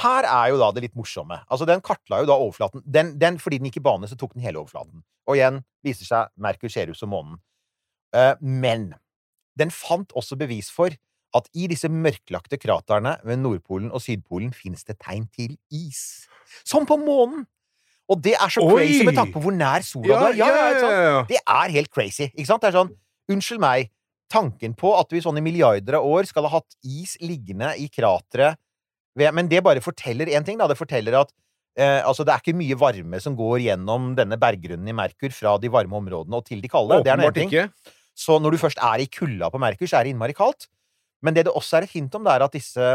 Her 0.00 0.24
er 0.24 0.50
jo 0.52 0.58
da 0.60 0.70
det 0.72 0.86
litt 0.86 0.96
morsomme. 0.96 1.36
Altså, 1.52 1.68
den 1.68 1.82
kartla 1.84 2.22
jo 2.22 2.28
da 2.30 2.38
overflaten. 2.40 2.82
Den, 2.88 3.14
den, 3.20 3.36
fordi 3.42 3.60
den 3.60 3.68
gikk 3.68 3.82
i 3.82 3.84
bane, 3.84 4.08
så 4.08 4.16
tok 4.18 4.32
den 4.34 4.44
hele 4.44 4.62
overflaten. 4.62 5.04
Og 5.28 5.36
igjen 5.36 5.60
viser 5.84 6.08
seg 6.08 6.32
Merkur 6.40 6.72
ser 6.72 6.90
ut 6.90 6.98
som 6.98 7.12
månen. 7.12 7.36
Uh, 8.16 8.34
men 8.40 8.90
den 9.60 9.72
fant 9.72 10.12
også 10.16 10.38
bevis 10.40 10.70
for 10.72 10.94
at 11.36 11.48
i 11.56 11.68
disse 11.70 11.88
mørklagte 11.88 12.58
kraterne 12.60 13.16
ved 13.24 13.40
Nordpolen 13.40 13.90
og 13.94 14.02
Sydpolen 14.04 14.52
finnes 14.56 14.84
det 14.88 14.98
tegn 15.00 15.26
til 15.32 15.56
is. 15.72 16.28
Som 16.68 16.86
på 16.88 16.98
månen! 17.00 17.46
Og 18.10 18.18
det 18.20 18.34
er 18.34 18.50
så 18.52 18.64
Oi! 18.66 18.74
crazy 18.74 19.06
med 19.06 19.16
tanke 19.16 19.32
på 19.36 19.40
hvor 19.44 19.54
nær 19.56 19.84
sola 19.86 20.18
du 20.18 20.26
er. 20.32 20.36
Ja, 20.36 20.48
ja, 20.52 20.88
ja. 20.92 21.20
Det 21.28 21.38
er 21.40 21.72
helt 21.78 21.90
crazy. 21.94 22.26
Ikke 22.34 22.48
sant? 22.50 22.64
Det 22.64 22.72
er 22.72 22.80
sånn 22.82 22.92
Unnskyld 23.32 23.62
meg. 23.62 23.92
Tanken 24.32 24.74
på 24.76 24.90
at 24.98 25.08
du 25.08 25.16
i 25.16 25.22
sånne 25.22 25.42
milliarder 25.44 25.98
av 26.00 26.06
år 26.08 26.26
skal 26.28 26.48
ha 26.48 26.56
hatt 26.56 26.74
is 26.82 27.14
liggende 27.22 27.70
i 27.78 27.86
krateret 27.92 28.58
Men 29.16 29.48
det 29.48 29.60
bare 29.62 29.82
forteller 29.84 30.26
én 30.32 30.44
ting, 30.44 30.58
da. 30.58 30.66
Det 30.68 30.76
forteller 30.76 31.20
at 31.20 31.32
eh, 31.78 32.00
altså 32.00 32.26
det 32.26 32.34
er 32.34 32.42
ikke 32.42 32.56
mye 32.58 32.78
varme 32.80 33.20
som 33.22 33.36
går 33.38 33.62
gjennom 33.68 34.12
denne 34.18 34.36
berggrunnen 34.40 34.88
i 34.88 34.96
Merkur 34.96 35.32
fra 35.36 35.56
de 35.62 35.70
varme 35.72 35.96
områdene 36.00 36.40
og 36.40 36.46
til 36.48 36.60
de 36.64 36.68
kalde. 36.72 37.00
Det 37.04 37.12
er 37.12 37.20
Åpenbart 37.20 37.38
ting. 37.38 37.52
ikke. 37.52 37.94
Så 38.18 38.36
når 38.42 38.56
du 38.56 38.60
først 38.60 38.80
er 38.82 39.04
i 39.04 39.08
kulda 39.08 39.48
på 39.52 39.60
Merkur, 39.62 39.88
så 39.88 40.00
er 40.00 40.08
det 40.08 40.16
innmari 40.16 40.36
kaldt. 40.36 40.68
Men 41.22 41.36
det 41.36 41.44
det 41.46 41.54
også 41.54 41.78
er 41.78 41.86
et 41.86 41.94
hint 41.94 42.14
om, 42.18 42.24
det 42.26 42.32
er 42.34 42.44
at 42.44 42.54
disse, 42.56 42.86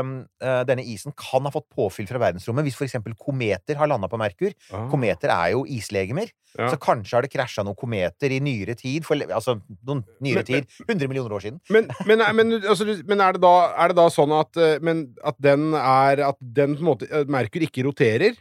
eh, 0.43 0.62
denne 0.67 0.84
isen 0.84 1.13
kan 1.15 1.46
ha 1.48 1.51
fått 1.53 1.67
påfyll 1.74 2.07
fra 2.10 2.19
verdensrommet. 2.19 2.67
Hvis 2.67 2.79
eksempel 2.84 3.15
kometer 3.15 3.79
har 3.79 3.88
landa 3.88 4.10
på 4.12 4.19
Merkur. 4.19 4.51
Ah, 4.74 4.89
Kometer 4.91 5.31
er 5.31 5.53
jo 5.55 5.63
islegemer. 5.63 6.29
Ja. 6.57 6.67
Så 6.72 6.79
kanskje 6.81 7.15
har 7.15 7.24
det 7.24 7.31
krasja 7.31 7.63
noen 7.63 7.77
kometer 7.77 8.34
i 8.34 8.39
nyere 8.43 8.75
tid. 8.75 9.05
For, 9.07 9.15
altså 9.15 9.57
noen 9.88 10.03
nyere 10.24 10.43
Men- 10.43 10.50
tid. 10.50 10.67
100 10.88 11.07
millioner 11.07 11.38
år 11.38 11.46
siden. 11.46 11.62
Men, 11.69 11.88
men, 12.05 12.24
men, 12.36 12.53
altså, 12.63 12.86
men 13.07 13.22
er, 13.24 13.38
det 13.38 13.41
da, 13.41 13.53
er 13.77 13.93
det 13.93 14.00
da 14.01 14.10
sånn 14.12 14.36
at, 14.36 14.57
eh, 14.57 14.77
men, 14.84 15.07
at 15.24 15.39
den 15.39 15.74
er 15.77 16.24
At 16.27 16.38
den 16.41 16.75
på 16.75 16.84
en 16.84 16.91
måte 16.91 17.07
eh, 17.12 17.24
Merkur 17.31 17.63
ikke 17.63 17.86
roterer? 17.88 18.36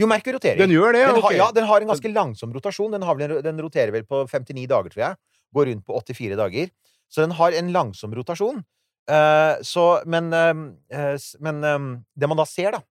Jo, 0.00 0.08
Merkur 0.10 0.34
roterer. 0.34 0.58
Den 0.58 0.72
gjør 0.72 0.96
det, 0.96 1.04
Den 1.06 1.20
har, 1.20 1.22
okay. 1.22 1.38
ja, 1.38 1.50
den 1.54 1.68
har 1.68 1.84
en 1.84 1.90
ganske 1.92 2.10
langsom 2.10 2.52
rotasjon. 2.54 2.90
Den, 2.96 3.04
har 3.06 3.14
den 3.44 3.60
roterer 3.62 3.92
vel 3.94 4.06
på 4.08 4.24
59 4.26 4.66
dager, 4.66 4.90
tror 4.90 5.04
jeg. 5.04 5.20
Går 5.54 5.68
rundt 5.68 5.84
på 5.86 6.00
84 6.00 6.38
dager. 6.40 6.72
Så 7.12 7.24
den 7.24 7.34
har 7.36 7.52
en 7.56 7.72
langsom 7.74 8.14
rotasjon. 8.16 8.62
Eh, 9.10 9.54
så, 9.66 9.86
men 10.08 10.32
eh, 10.32 10.64
eh, 10.94 11.28
men 11.44 11.64
eh, 11.66 11.86
det 12.16 12.30
man 12.30 12.40
da 12.40 12.46
ser, 12.48 12.78
da, 12.78 12.82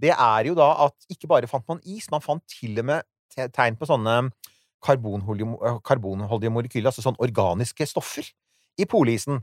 det 0.00 0.12
er 0.16 0.50
jo 0.50 0.56
da 0.58 0.72
at 0.86 1.12
ikke 1.12 1.30
bare 1.30 1.48
fant 1.50 1.66
man 1.70 1.80
is, 1.84 2.10
man 2.12 2.24
fant 2.24 2.44
til 2.50 2.80
og 2.82 2.88
med 2.90 3.06
tegn 3.54 3.78
på 3.78 3.88
sånne 3.88 4.16
karbonholdige, 4.84 5.54
eh, 5.66 5.78
karbonholdige 5.86 6.52
molekyler, 6.52 6.90
altså 6.90 7.04
sånne 7.04 7.22
organiske 7.24 7.86
stoffer, 7.88 8.26
i 8.80 8.86
polisen. 8.88 9.40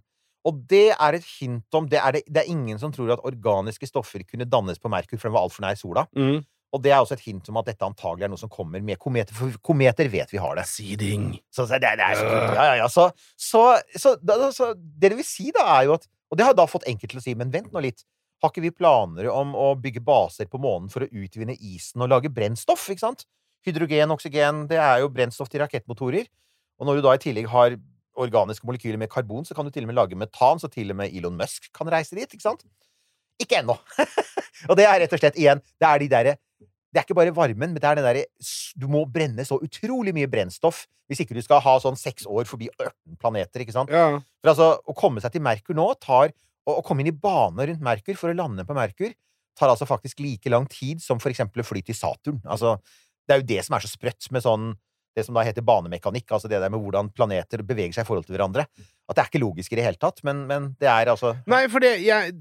Og 0.47 0.61
det 0.69 0.91
er 0.95 1.17
et 1.17 1.25
hint 1.37 1.75
om 1.75 1.87
det 1.89 1.99
er, 1.99 2.15
det, 2.15 2.23
det 2.27 2.43
er 2.43 2.51
ingen 2.51 2.79
som 2.79 2.93
tror 2.93 3.15
at 3.15 3.25
organiske 3.27 3.89
stoffer 3.89 4.23
kunne 4.27 4.47
dannes 4.47 4.79
på 4.79 4.91
Merkur, 4.91 5.17
for 5.19 5.29
den 5.29 5.35
var 5.35 5.47
altfor 5.47 5.65
nær 5.65 5.79
sola. 5.79 6.05
Mm. 6.15 6.39
Og 6.75 6.81
det 6.83 6.91
er 6.91 6.99
også 6.99 7.15
et 7.15 7.23
hint 7.23 7.47
om 7.49 7.57
at 7.61 7.69
dette 7.69 7.85
antagelig 7.87 8.25
er 8.27 8.31
noe 8.33 8.41
som 8.41 8.51
kommer 8.51 8.81
med 8.83 8.99
kometer, 8.99 9.31
for 9.33 9.53
kometer 9.63 10.09
vet 10.11 10.33
vi 10.33 10.41
har 10.43 10.57
det. 10.59 10.65
Seeding. 10.67 11.29
Så 11.53 11.63
det, 11.71 11.79
det 11.79 12.03
er 12.03 12.19
kult. 12.19 12.57
Ja, 12.57 12.65
ja, 12.67 12.75
ja. 12.81 12.87
Så, 12.91 13.05
så, 13.39 13.63
da- 14.19 14.51
så 14.51 14.73
det 14.75 15.13
det 15.13 15.17
vil 15.21 15.27
si, 15.27 15.47
da, 15.55 15.63
er 15.77 15.87
jo 15.87 15.95
at 15.95 16.07
Og 16.27 16.35
det 16.35 16.43
har 16.43 16.53
da 16.57 16.65
fått 16.67 16.83
enkelte 16.91 17.13
til 17.15 17.21
å 17.21 17.23
si, 17.23 17.33
men 17.39 17.53
vent 17.53 17.71
nå 17.71 17.79
litt. 17.79 18.01
Har 18.43 18.51
ikke 18.51 18.65
vi 18.65 18.73
planer 18.75 19.29
om 19.31 19.53
å 19.55 19.69
bygge 19.79 20.01
baser 20.03 20.49
på 20.51 20.59
månen 20.59 20.89
for 20.91 21.05
å 21.05 21.07
utvinne 21.07 21.55
isen 21.55 22.03
og 22.03 22.09
lage 22.11 22.27
brennstoff, 22.29 22.83
ikke 22.91 22.99
sant? 23.05 23.23
Hydrogen, 23.65 24.11
oksygen, 24.11 24.65
det 24.67 24.75
er 24.77 24.99
jo 25.05 25.07
brennstoff 25.09 25.47
til 25.49 25.63
rakettmotorer. 25.63 26.27
Og 26.77 26.85
når 26.89 26.99
du 26.99 27.05
da 27.07 27.13
i 27.15 27.21
tillegg 27.23 27.47
har 27.49 27.77
organiske 28.19 28.67
molekyler 28.67 28.99
med 28.99 29.09
karbon, 29.13 29.47
så 29.47 29.55
kan 29.55 29.65
du 29.65 29.71
til 29.71 29.87
og 29.87 29.89
med 29.93 29.97
lage 29.97 30.19
metan, 30.19 30.59
så 30.59 30.67
til 30.73 30.91
og 30.91 30.99
med 30.99 31.15
Elon 31.15 31.39
Musk 31.39 31.71
kan 31.73 31.87
reise 31.95 32.17
dit, 32.19 32.27
ikke 32.27 32.43
sant? 32.43 32.67
Ikke 33.39 33.61
ennå. 33.61 33.77
og 34.69 34.75
det 34.77 34.85
er 34.89 34.99
rett 35.05 35.15
og 35.15 35.23
slett, 35.23 35.39
igjen, 35.39 35.63
det 35.79 35.87
er 35.87 36.03
de 36.03 36.11
derre 36.11 36.35
det 36.91 37.01
er 37.01 37.05
ikke 37.05 37.17
bare 37.17 37.35
varmen, 37.35 37.73
men 37.73 37.75
det 37.75 37.87
er 37.87 37.99
den 37.99 38.05
derre 38.07 38.23
Du 38.79 38.87
må 38.91 39.03
brenne 39.11 39.43
så 39.45 39.57
utrolig 39.63 40.13
mye 40.15 40.29
brennstoff 40.31 40.85
hvis 41.07 41.21
ikke 41.23 41.37
du 41.37 41.41
skal 41.43 41.61
ha 41.63 41.77
sånn 41.79 41.95
seks 41.99 42.25
år 42.27 42.47
forbi 42.49 42.67
18 42.73 43.19
planeter, 43.19 43.63
ikke 43.63 43.75
sant? 43.75 43.91
Ja. 43.91 44.19
For 44.43 44.51
altså, 44.51 44.69
å 44.83 44.95
komme 44.97 45.23
seg 45.23 45.35
til 45.35 45.43
Merkur 45.45 45.77
nå 45.77 45.87
tar 46.03 46.33
Å 46.67 46.81
komme 46.83 47.03
inn 47.03 47.13
i 47.13 47.15
bane 47.15 47.69
rundt 47.69 47.83
Merkur 47.83 48.19
for 48.19 48.31
å 48.31 48.35
lande 48.35 48.65
på 48.67 48.75
Merkur 48.75 49.13
tar 49.57 49.71
altså 49.71 49.87
faktisk 49.89 50.19
like 50.21 50.51
lang 50.53 50.67
tid 50.69 51.01
som 51.01 51.17
for 51.21 51.33
eksempel 51.33 51.63
å 51.63 51.65
fly 51.65 51.81
til 51.81 51.95
Saturn. 51.97 52.35
Altså, 52.45 52.75
det 53.25 53.33
er 53.33 53.39
jo 53.41 53.47
det 53.49 53.63
som 53.65 53.73
er 53.73 53.85
så 53.85 53.89
sprøtt 53.89 54.27
med 54.35 54.45
sånn 54.45 54.75
det 55.17 55.23
som 55.25 55.33
da 55.33 55.41
heter 55.41 55.65
banemekanikk, 55.65 56.29
altså 56.29 56.49
det 56.51 56.59
der 56.61 56.69
med 56.69 56.77
hvordan 56.83 57.07
planeter 57.09 57.63
beveger 57.65 57.95
seg 57.95 58.05
i 58.05 58.07
forhold 58.07 58.27
til 58.27 58.35
hverandre. 58.35 58.67
At 59.09 59.17
det 59.17 59.23
er 59.23 59.31
ikke 59.31 59.41
logisk 59.41 59.73
i 59.73 59.79
det 59.79 59.87
hele 59.87 59.97
tatt, 59.97 60.21
men, 60.27 60.43
men 60.45 60.67
det 60.77 60.91
er 60.91 61.09
altså 61.09 61.31
Nei, 61.49 61.63
for 61.73 61.81
det 61.81 61.95
jeg, 62.03 62.35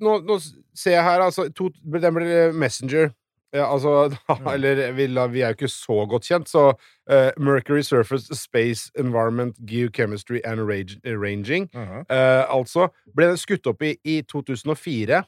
nå, 0.00 0.14
nå 0.24 0.38
ser 0.40 0.96
jeg 0.96 1.04
her, 1.04 1.26
altså 1.26 1.50
to, 1.52 1.68
Den 1.84 2.16
blir 2.16 2.56
Messenger. 2.56 3.10
Ja, 3.54 3.68
altså, 3.72 4.10
eller 4.54 4.92
vi, 4.92 5.06
la- 5.06 5.26
vi 5.30 5.40
er 5.46 5.52
jo 5.54 5.56
ikke 5.60 5.68
så 5.70 6.00
godt 6.10 6.26
kjent, 6.26 6.48
så 6.50 6.64
uh, 6.74 7.30
Mercury 7.38 7.82
Surface 7.86 8.34
Space 8.36 8.90
Environment 8.98 9.56
Geochemistry 9.70 10.40
and 10.44 10.60
Ranging 10.66 11.68
uh, 11.74 12.42
Altså 12.50 12.88
ble 13.14 13.28
den 13.30 13.38
skutt 13.40 13.66
opp 13.70 13.82
i, 13.86 13.94
i 14.04 14.18
2004, 14.28 15.22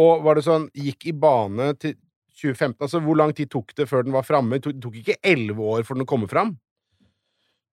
og 0.00 0.24
var 0.24 0.40
det 0.40 0.46
sånn 0.48 0.70
Gikk 0.74 1.06
i 1.06 1.12
bane 1.12 1.74
til 1.76 1.94
2015. 2.40 2.78
Altså, 2.80 3.00
hvor 3.04 3.18
lang 3.20 3.34
tid 3.36 3.50
tok 3.52 3.74
det 3.76 3.84
før 3.90 4.02
den 4.08 4.14
var 4.16 4.24
framme? 4.24 4.56
Det 4.58 4.72
tok, 4.82 4.96
ikke 5.02 5.18
elleve 5.22 5.60
år 5.76 5.84
før 5.84 6.00
den 6.00 6.08
kom 6.08 6.24
fram. 6.30 6.54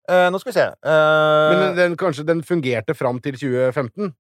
Eh, 0.09 0.27
Nå 0.33 0.41
skal 0.43 0.51
vi 0.51 0.57
se. 0.59 0.65
Eh, 0.67 1.49
Men 1.53 1.61
den, 1.63 1.77
den, 1.79 1.97
kanskje 2.01 2.25
den 2.27 2.43
fungerte 2.45 2.95
fram 2.99 3.21
til 3.23 3.37
2015? 3.39 4.11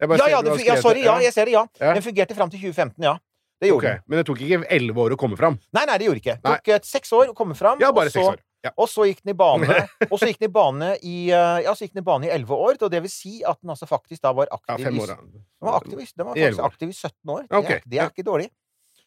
Jeg 0.00 0.08
bare 0.12 0.20
ja, 0.22 0.28
ja, 0.36 0.40
det, 0.44 0.54
ja, 0.66 0.76
sorry. 0.80 1.00
det. 1.00 1.06
Ja, 1.08 1.16
jeg 1.24 1.32
ser 1.34 1.48
det, 1.48 1.54
ja. 1.56 1.64
Ja. 1.80 1.94
Den 1.96 2.04
fungerte 2.04 2.36
fram 2.36 2.50
til 2.52 2.60
2015, 2.62 3.02
ja. 3.04 3.16
Det 3.60 3.70
gjorde 3.70 3.86
okay. 3.86 4.00
den. 4.00 4.04
Men 4.10 4.20
det 4.20 4.26
tok 4.28 4.42
ikke 4.44 4.58
elleve 4.76 5.06
år 5.06 5.14
å 5.16 5.18
komme 5.20 5.38
fram? 5.40 5.56
Nei, 5.76 5.86
nei, 5.88 5.96
det 6.00 6.08
gjorde 6.08 6.22
ikke. 6.22 6.36
Det 6.42 6.52
tok 6.52 6.72
eh, 6.74 6.82
seks 6.84 7.14
år 7.16 7.32
å 7.32 7.36
komme 7.36 7.56
fram. 7.58 7.80
Ja, 7.80 7.92
bare 7.96 8.12
seks 8.12 8.34
år. 8.34 8.42
Ja. 8.64 8.72
Og 8.82 8.88
så 8.90 9.06
gikk 9.06 9.20
den 9.22 9.34
i 9.34 9.36
bane 9.38 9.68
Og 10.10 10.16
så 10.18 10.26
gikk 10.26 10.40
den 10.40 10.48
i 10.48 10.54
bane 10.54 10.88
i 11.06 11.16
eh, 11.28 11.58
Ja, 11.62 11.74
så 11.76 11.86
gikk 11.86 11.92
den 11.94 12.02
i 12.02 12.06
bane 12.06 12.26
i 12.26 12.32
elleve 12.34 12.58
år. 12.58 12.76
Og 12.80 12.92
det 12.92 13.00
vil 13.04 13.12
si 13.12 13.38
at 13.46 13.60
den 13.62 13.72
altså 13.72 13.88
faktisk 13.88 14.24
da 14.24 14.34
var 14.36 14.50
Ja, 14.50 14.58
aktiv 14.58 14.88
fem 14.88 14.98
i- 14.98 15.02
år, 15.04 15.14
da. 15.14 15.18
Den 15.22 15.68
var, 15.70 15.80
aktiv, 15.80 15.98
den 16.12 16.28
var 16.28 16.38
faktisk 16.38 16.68
aktiv 16.70 16.92
i 16.92 16.96
17 16.96 17.34
år. 17.36 17.42
Det, 17.46 17.48
Det, 17.48 17.76
er, 17.76 17.82
det 17.86 17.98
er 17.98 18.02
ja. 18.02 18.08
ikke 18.12 18.26
dårlig. 18.26 18.50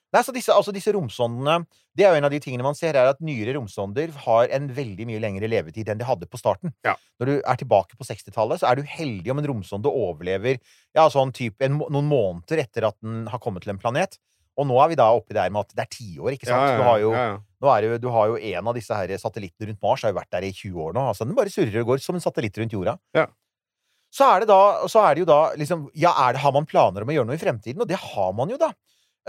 Nei, 0.09 0.21
så 0.25 0.33
disse, 0.33 0.53
altså 0.53 0.73
disse 0.73 0.91
romsondene 0.95 1.59
Det 1.97 2.05
er 2.05 2.15
jo 2.15 2.19
en 2.19 2.25
av 2.25 2.33
de 2.33 2.39
tingene 2.41 2.65
man 2.65 2.77
ser, 2.77 2.97
er 2.97 3.11
at 3.11 3.19
nyere 3.21 3.53
romsonder 3.57 4.13
har 4.25 4.49
en 4.55 4.69
veldig 4.73 5.05
mye 5.09 5.21
lengre 5.21 5.49
levetid 5.51 5.89
enn 5.91 5.99
de 5.99 6.07
hadde 6.07 6.29
på 6.29 6.39
starten. 6.39 6.73
Ja. 6.85 6.95
Når 7.21 7.29
du 7.29 7.33
er 7.37 7.59
tilbake 7.59 7.99
på 7.99 8.07
60-tallet, 8.07 8.61
så 8.61 8.69
er 8.69 8.79
du 8.79 8.87
heldig 8.87 9.33
om 9.33 9.41
en 9.41 9.49
romsonde 9.51 9.91
overlever 9.91 10.57
ja, 10.97 11.05
sånn 11.11 11.33
type 11.35 11.65
en, 11.65 11.77
noen 11.81 12.09
måneder 12.09 12.63
etter 12.63 12.87
at 12.89 12.97
den 13.03 13.27
har 13.29 13.43
kommet 13.43 13.65
til 13.65 13.75
en 13.75 13.81
planet. 13.81 14.17
Og 14.59 14.67
nå 14.67 14.77
er 14.83 14.91
vi 14.91 14.97
da 14.99 15.07
oppi 15.15 15.35
der 15.37 15.51
med 15.53 15.67
at 15.67 15.75
det 15.77 15.85
er 15.85 15.91
tiår, 15.95 16.35
ikke 16.35 16.49
sant? 16.49 16.75
Du 16.75 16.83
har 16.83 16.99
jo, 16.99 17.11
er 17.15 17.87
jo, 17.87 17.97
du 18.03 18.09
har 18.13 18.31
jo 18.33 18.39
en 18.51 18.71
av 18.71 18.75
disse 18.77 18.95
her 18.95 19.13
satellittene 19.21 19.71
rundt 19.71 19.81
Mars 19.85 20.03
har 20.03 20.13
jo 20.13 20.19
vært 20.19 20.31
der 20.35 20.47
i 20.47 20.51
20 20.51 20.81
år 20.87 20.97
nå. 20.97 21.05
Altså, 21.13 21.27
den 21.27 21.37
bare 21.37 21.53
surrer 21.53 21.81
og 21.83 21.93
går 21.93 22.03
som 22.03 22.19
en 22.19 22.23
satellitt 22.23 22.59
rundt 22.59 22.75
jorda. 22.75 22.97
Ja. 23.15 23.27
Så 24.11 24.25
er 24.25 24.43
det 24.43 24.49
da, 24.49 24.61
så 24.89 25.03
er 25.05 25.15
det 25.15 25.21
jo 25.21 25.29
da 25.29 25.41
liksom 25.59 25.83
Ja, 25.93 26.11
er 26.25 26.33
det, 26.33 26.41
har 26.41 26.53
man 26.55 26.65
planer 26.69 27.05
om 27.05 27.11
å 27.11 27.15
gjøre 27.15 27.29
noe 27.29 27.37
i 27.37 27.41
fremtiden? 27.41 27.81
Og 27.83 27.89
det 27.89 27.99
har 28.01 28.31
man 28.37 28.49
jo, 28.49 28.57
da. 28.61 28.71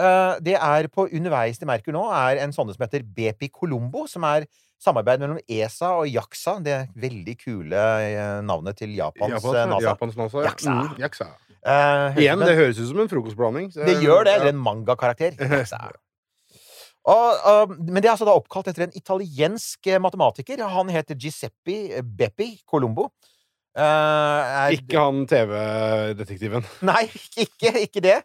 Eh, 0.01 0.41
det 0.47 0.57
er 0.57 0.89
på 0.93 1.07
underveis 1.11 1.61
til 1.61 1.69
Merkur 1.69 1.95
nå 1.97 2.07
er 2.17 2.41
en 2.45 2.55
sånne 2.55 2.75
som 2.77 2.85
heter 2.87 3.05
BP 3.05 3.51
Colombo, 3.53 4.07
som 4.09 4.25
er 4.29 4.47
samarbeid 4.81 5.21
mellom 5.21 5.41
ESA 5.45 5.93
og 5.99 6.09
JAXA. 6.09 6.57
Det 6.65 6.79
veldig 7.03 7.37
kule 7.43 7.85
eh, 8.07 8.41
navnet 8.47 8.79
til 8.81 8.95
Japans 8.97 9.37
Japans, 9.37 9.53
eh, 9.53 9.69
NASA. 9.75 9.87
Japans 9.91 10.21
NASA. 10.21 10.45
ja. 10.45 10.51
Jaksa. 10.51 10.77
Mm, 10.79 11.01
Jaksa. 11.05 11.31
Hørte 11.61 12.23
Igjen, 12.23 12.41
det 12.45 12.57
høres 12.57 12.79
ut 12.81 12.89
som 12.89 13.01
en 13.03 13.11
frokostblanding. 13.11 13.73
så- 13.75 13.85
det 13.85 13.99
gjør 14.01 14.25
det, 14.25 14.35
eller 14.39 14.55
en 14.55 14.63
mangakarakter. 14.65 15.37
Og, 17.09 17.37
og, 17.49 17.71
men 17.81 18.03
det 18.03 18.11
er 18.11 18.13
altså 18.13 18.27
da 18.29 18.37
oppkalt 18.37 18.69
etter 18.69 18.85
en 18.85 18.97
italiensk 18.97 19.87
eh, 19.89 20.01
matematiker. 20.03 20.61
Han 20.69 20.91
heter 20.93 21.17
Giuseppe 21.17 22.03
Beppi 22.05 22.61
Colombo. 22.69 23.09
Uh, 23.73 24.43
er, 24.67 24.75
Ikke 24.77 25.01
han 25.01 25.23
TV-detektiven. 25.31 26.67
Nei, 26.91 27.07
ikke, 27.41 27.73
ikke 27.87 28.03
det. 28.05 28.19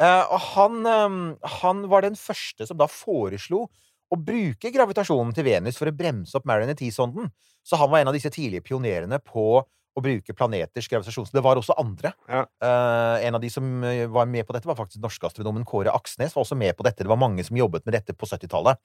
Uh, 0.00 0.22
og 0.36 0.38
han, 0.52 0.78
um, 0.86 1.20
han 1.60 1.82
var 1.90 2.06
den 2.06 2.14
første 2.18 2.68
som 2.68 2.78
da 2.78 2.86
foreslo 2.90 3.66
å 4.12 4.18
bruke 4.20 4.70
gravitasjonen 4.70 5.32
til 5.34 5.48
Venus 5.48 5.78
for 5.80 5.88
å 5.88 5.96
bremse 5.96 6.36
opp 6.38 6.46
Mariner 6.48 6.76
T-sonden. 6.78 7.32
Så 7.64 7.78
han 7.80 7.90
var 7.90 8.02
en 8.02 8.12
av 8.12 8.16
disse 8.16 8.30
tidlige 8.32 8.66
pionerene 8.68 9.18
på 9.24 9.64
å 9.92 10.02
bruke 10.04 10.34
planeters 10.36 10.88
gravitasjon. 10.88 11.28
Det 11.32 11.42
var 11.44 11.58
også 11.60 11.76
andre. 11.80 12.14
Ja. 12.30 12.44
Uh, 12.64 13.16
en 13.26 13.36
av 13.36 13.42
de 13.42 13.50
som 13.52 13.66
eh, 13.84 14.06
var 14.10 14.28
med 14.30 14.46
på 14.48 14.54
dette, 14.56 14.68
var 14.68 14.78
faktisk 14.78 15.02
norske 15.02 15.28
astronomen 15.28 15.66
Kåre 15.68 15.92
Aksnes. 15.92 16.34
var 16.36 16.46
også 16.46 16.58
med 16.58 16.76
på 16.78 16.86
dette. 16.86 17.04
Det 17.04 17.12
var 17.12 17.20
mange 17.20 17.44
som 17.44 17.58
jobbet 17.58 17.84
med 17.86 17.98
dette 17.98 18.16
på 18.16 18.28
70-tallet. 18.28 18.80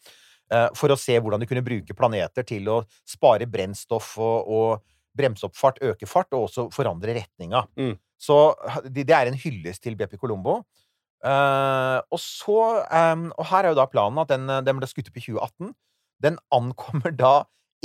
Uh, 0.51 0.67
for 0.77 0.91
å 0.91 0.99
se 0.99 1.15
hvordan 1.15 1.43
de 1.43 1.49
kunne 1.49 1.65
bruke 1.65 1.95
planeter 1.95 2.47
til 2.47 2.67
å 2.71 2.81
spare 3.07 3.47
brennstoff 3.51 4.13
og, 4.19 4.51
og 4.51 5.17
bremse 5.17 5.47
opp 5.47 5.55
fart, 5.57 5.79
øke 5.83 6.09
fart, 6.09 6.29
og 6.35 6.49
også 6.49 6.67
forandre 6.75 7.15
retninga. 7.17 7.63
Mm. 7.79 7.95
Så 8.21 8.37
det, 8.89 9.07
det 9.07 9.15
er 9.15 9.31
en 9.31 9.39
hyllest 9.39 9.85
til 9.85 9.97
BP 9.99 10.19
Colombo. 10.19 10.61
Uh, 11.25 11.97
og 12.13 12.19
så 12.21 12.57
um, 12.93 13.23
Og 13.41 13.47
her 13.49 13.65
er 13.65 13.73
jo 13.73 13.77
da 13.79 13.87
planen 13.89 14.21
at 14.21 14.29
den, 14.29 14.45
den 14.61 14.77
ble 14.77 14.85
skutt 14.85 15.09
opp 15.09 15.17
i 15.17 15.23
2018. 15.23 15.71
Den 16.23 16.37
ankommer 16.53 17.13
da 17.13 17.35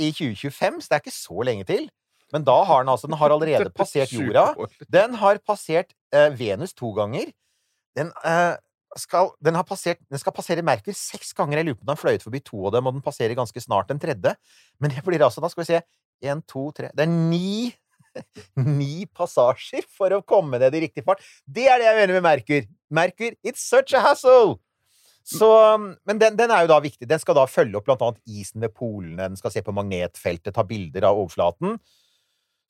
i 0.01 0.11
2025, 0.11 0.81
så 0.81 0.89
det 0.89 0.97
er 0.97 1.03
ikke 1.03 1.15
så 1.15 1.45
lenge 1.45 1.67
til. 1.69 1.87
Men 2.33 2.45
da 2.47 2.55
har 2.65 2.83
den 2.83 2.91
altså 2.93 3.09
Den 3.09 3.17
har 3.21 3.33
allerede 3.35 3.71
passert 3.81 4.13
jorda. 4.13 4.51
Den 4.91 5.17
har 5.21 5.39
passert 5.45 5.93
eh, 6.13 6.29
Venus 6.37 6.73
to 6.73 6.91
ganger. 6.97 7.31
Den, 7.97 8.09
eh, 8.25 8.55
skal, 8.97 9.31
den, 9.43 9.57
har 9.57 9.65
passert, 9.67 10.01
den 10.09 10.21
skal 10.21 10.35
passere 10.35 10.65
Merkur 10.65 10.95
seks 10.97 11.33
ganger. 11.37 11.61
Jeg 11.61 11.69
lurer 11.69 11.77
på 11.77 11.85
om 11.85 11.91
den 11.91 11.95
har 11.95 12.01
fløyet 12.01 12.25
forbi 12.25 12.41
to 12.45 12.65
av 12.67 12.75
dem, 12.77 12.89
og 12.89 12.97
den 12.97 13.05
passerer 13.05 13.37
ganske 13.37 13.61
snart 13.61 13.93
den 13.93 14.01
tredje. 14.01 14.35
Men 14.81 14.93
det 14.93 15.05
blir 15.05 15.21
altså, 15.21 15.43
da 15.43 15.51
skal 15.53 15.65
vi 15.65 15.71
se 15.75 15.83
Én, 16.23 16.39
to, 16.47 16.69
tre 16.71 16.87
Det 16.95 17.03
er 17.03 17.09
ni 17.11 17.73
Ni 18.79 19.05
passasjer 19.09 19.83
for 19.89 20.13
å 20.13 20.21
komme 20.23 20.59
ned 20.61 20.75
i 20.77 20.83
riktig 20.85 21.03
fart. 21.05 21.23
Det 21.43 21.65
er 21.67 21.81
det 21.81 21.89
jeg 21.89 21.97
mener 21.97 22.19
med 22.19 22.27
Merkur. 22.27 22.69
Merkur, 22.93 23.33
it's 23.43 23.65
such 23.65 23.95
a 23.97 24.03
hassle! 24.05 24.59
Så, 25.23 25.47
men 26.03 26.19
den, 26.19 26.35
den 26.35 26.51
er 26.51 26.65
jo 26.65 26.71
da 26.73 26.77
viktig. 26.83 27.07
Den 27.07 27.21
skal 27.21 27.37
da 27.37 27.45
følge 27.47 27.79
opp 27.79 27.87
blant 27.87 28.01
annet 28.03 28.19
isen 28.27 28.63
ved 28.63 28.73
polene. 28.75 29.29
Den 29.31 29.39
skal 29.39 29.53
se 29.53 29.63
på 29.63 29.73
magnetfeltet, 29.75 30.51
ta 30.55 30.65
bilder 30.67 31.07
av 31.07 31.21
overflaten. 31.21 31.77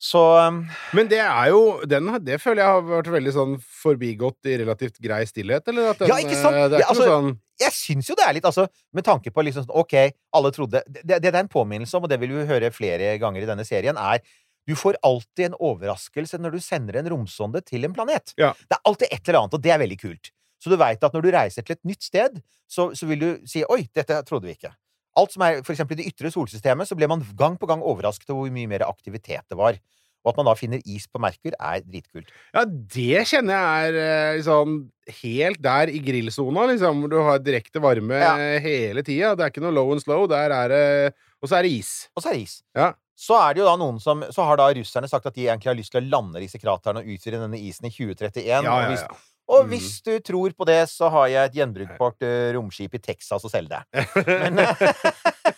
Så 0.04 0.20
um, 0.20 0.58
Men 0.92 1.08
det 1.08 1.22
er 1.22 1.48
jo 1.48 1.78
den, 1.88 2.10
Det 2.26 2.36
føler 2.42 2.60
jeg 2.60 2.72
har 2.74 2.82
vært 2.84 3.08
veldig 3.14 3.32
sånn 3.32 3.54
forbigått 3.62 4.50
i 4.52 4.58
relativt 4.60 5.00
grei 5.02 5.22
stillhet, 5.28 5.64
eller? 5.72 5.94
At 5.94 6.02
den, 6.02 6.12
Ja, 6.12 6.18
ikke 6.20 6.36
sant? 6.36 6.58
eh, 6.58 6.68
Det 6.68 6.80
er 6.80 6.84
Ja, 6.84 6.84
ikke 6.84 6.92
altså, 6.92 7.10
sånn 7.14 7.34
jeg 7.62 7.70
syns 7.70 8.08
jo 8.10 8.16
det 8.18 8.24
er 8.26 8.34
litt, 8.34 8.46
altså, 8.48 8.64
med 8.90 9.04
tanke 9.06 9.30
på 9.30 9.42
liksom 9.46 9.62
sånn, 9.62 9.76
OK, 9.78 9.92
alle 10.34 10.50
trodde 10.50 10.80
det, 10.90 11.04
det, 11.06 11.20
det 11.22 11.30
er 11.30 11.36
en 11.38 11.50
påminnelse 11.52 11.94
om, 11.94 12.02
og 12.02 12.10
det 12.10 12.18
vil 12.18 12.32
vi 12.34 12.46
høre 12.48 12.70
flere 12.74 13.12
ganger 13.22 13.44
i 13.44 13.46
denne 13.46 13.62
serien, 13.62 13.94
er 13.94 14.24
du 14.66 14.74
får 14.74 14.98
alltid 15.06 15.52
en 15.52 15.58
overraskelse 15.60 16.40
når 16.40 16.56
du 16.56 16.64
sender 16.64 16.98
en 16.98 17.10
romsonde 17.12 17.60
til 17.62 17.84
en 17.86 17.94
planet. 17.94 18.32
Ja. 18.40 18.54
Det 18.58 18.78
er 18.78 18.82
alltid 18.90 19.12
et 19.12 19.28
eller 19.28 19.44
annet, 19.44 19.54
og 19.54 19.62
det 19.62 19.74
er 19.74 19.82
veldig 19.84 19.98
kult. 20.00 20.32
Så 20.62 20.72
du 20.72 20.78
veit 20.80 21.04
at 21.04 21.14
når 21.14 21.26
du 21.26 21.30
reiser 21.34 21.66
til 21.66 21.76
et 21.76 21.84
nytt 21.86 22.06
sted, 22.06 22.40
så, 22.66 22.88
så 22.96 23.06
vil 23.06 23.20
du 23.20 23.28
si 23.46 23.62
'oi, 23.62 23.84
dette 23.94 24.16
trodde 24.26 24.48
vi 24.48 24.56
ikke'. 24.56 24.72
Alt 25.20 25.34
som 25.36 25.44
er 25.46 25.60
for 25.62 25.74
eksempel 25.74 25.98
i 25.98 26.02
det 26.02 26.10
ytre 26.10 26.32
solsystemet, 26.32 26.88
så 26.88 26.96
ble 26.98 27.06
man 27.10 27.22
gang 27.38 27.58
på 27.60 27.68
gang 27.70 27.84
overrasket 27.84 28.32
over 28.32 28.48
hvor 28.48 28.54
mye 28.56 28.70
mer 28.70 28.86
aktivitet 28.88 29.44
det 29.46 29.58
var. 29.60 29.78
Og 30.24 30.30
at 30.32 30.36
man 30.40 30.46
da 30.48 30.54
finner 30.56 30.80
is 30.88 31.04
på 31.06 31.20
Merkur, 31.20 31.52
er 31.60 31.82
dritkult. 31.84 32.30
Ja, 32.54 32.64
det 32.64 33.26
kjenner 33.28 33.52
jeg 33.54 33.90
er 33.92 33.98
eh, 34.00 34.36
liksom 34.38 34.78
helt 35.20 35.60
der 35.60 35.92
i 35.92 35.98
grillsona, 36.00 36.64
liksom, 36.70 37.02
hvor 37.04 37.10
du 37.12 37.18
har 37.26 37.38
direkte 37.44 37.82
varme 37.84 38.16
Ja. 38.22 38.34
eh, 38.40 38.58
hele 38.64 39.02
tida. 39.04 39.34
Det 39.36 39.44
er 39.44 39.50
ikke 39.52 39.60
noe 39.66 39.74
low 39.76 39.92
and 39.92 40.00
slow. 40.00 40.26
Der 40.26 40.50
er 40.50 40.68
det 40.72 41.14
Og 41.44 41.48
så 41.50 41.58
er 41.58 41.62
det 41.68 41.72
is. 41.76 42.08
Og 42.16 42.22
så 42.24 42.30
er 42.30 42.38
det 42.38 42.42
is. 42.48 42.62
Ja. 42.74 42.92
Så 43.14 43.36
er 43.36 43.52
det 43.54 43.60
jo 43.60 43.66
da 43.68 43.76
noen 43.76 44.00
som 44.00 44.24
Så 44.32 44.42
har 44.48 44.56
da 44.56 44.70
russerne 44.74 45.06
sagt 45.08 45.26
at 45.28 45.34
de 45.36 45.44
egentlig 45.46 45.68
har 45.70 45.76
lyst 45.78 45.92
til 45.92 46.00
å 46.02 46.08
lande 46.10 46.40
disse 46.40 46.58
kraterne 46.58 46.98
og 47.04 47.06
utvide 47.06 47.38
denne 47.44 47.60
isen 47.60 47.86
i 47.86 47.92
2031. 47.92 48.42
Ja, 48.48 48.58
og 48.64 48.80
ja, 48.82 48.88
hvis, 48.90 49.04
og 49.46 49.66
Mhm. 49.66 49.68
hvis 49.70 50.02
du 50.02 50.18
tror 50.24 50.50
på 50.56 50.64
det, 50.64 50.88
så 50.88 51.10
har 51.12 51.28
jeg 51.28 51.44
et 51.50 51.54
gjenbrukbart 51.60 52.22
eh, 52.24 52.52
romskip 52.56 52.94
i 52.94 52.98
Texas 52.98 53.44
å 53.44 53.50
selge 53.52 53.76
deg. 53.76 53.84
Men, 54.26 54.56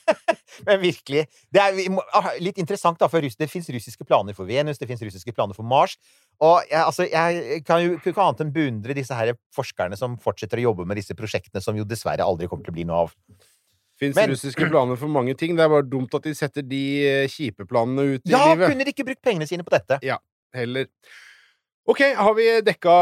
men 0.66 0.80
virkelig 0.82 1.24
det 1.54 1.62
er 1.62 1.98
ah, 2.16 2.30
litt 2.42 2.60
interessant, 2.62 2.98
da, 3.00 3.08
for 3.10 3.24
det 3.24 3.48
fins 3.50 3.68
russiske 3.72 4.06
planer 4.06 4.36
for 4.36 4.48
Venus, 4.48 4.80
det 4.80 4.88
fins 4.90 5.02
russiske 5.06 5.34
planer 5.36 5.56
for 5.56 5.66
Mars. 5.66 5.96
Og 6.44 6.60
jeg, 6.68 6.82
altså, 6.82 7.06
jeg 7.08 7.62
kan 7.66 7.82
jo 7.84 7.96
ikke 7.96 8.14
annet 8.22 8.44
enn 8.44 8.54
beundre 8.54 8.96
disse 8.96 9.16
her 9.16 9.34
forskerne 9.56 9.96
som 9.98 10.18
fortsetter 10.22 10.60
å 10.60 10.68
jobbe 10.70 10.86
med 10.88 11.00
disse 11.00 11.16
prosjektene, 11.16 11.62
som 11.64 11.78
jo 11.78 11.86
dessverre 11.88 12.26
aldri 12.26 12.50
kommer 12.50 12.66
til 12.66 12.74
å 12.74 12.78
bli 12.78 12.86
noe 12.88 13.06
av. 13.06 13.14
Fins 13.96 14.18
russiske 14.28 14.68
planer 14.68 14.98
for 15.00 15.08
mange 15.08 15.32
ting. 15.40 15.54
Det 15.56 15.64
er 15.64 15.72
bare 15.72 15.86
dumt 15.88 16.12
at 16.18 16.26
de 16.28 16.34
setter 16.36 16.64
de 16.66 16.82
eh, 17.08 17.28
kjipe 17.32 17.64
planene 17.64 18.16
ut 18.16 18.26
i 18.28 18.34
Ja, 18.34 18.42
livet. 18.50 18.68
kunne 18.68 18.84
de 18.84 18.92
ikke 18.92 19.06
brukt 19.08 19.22
pengene 19.24 19.48
sine 19.48 19.64
på 19.64 19.72
dette? 19.72 19.96
Ja, 20.04 20.18
Heller. 20.56 20.88
OK, 21.86 22.00
har 22.16 22.34
vi 22.34 22.44
dekka 22.66 22.92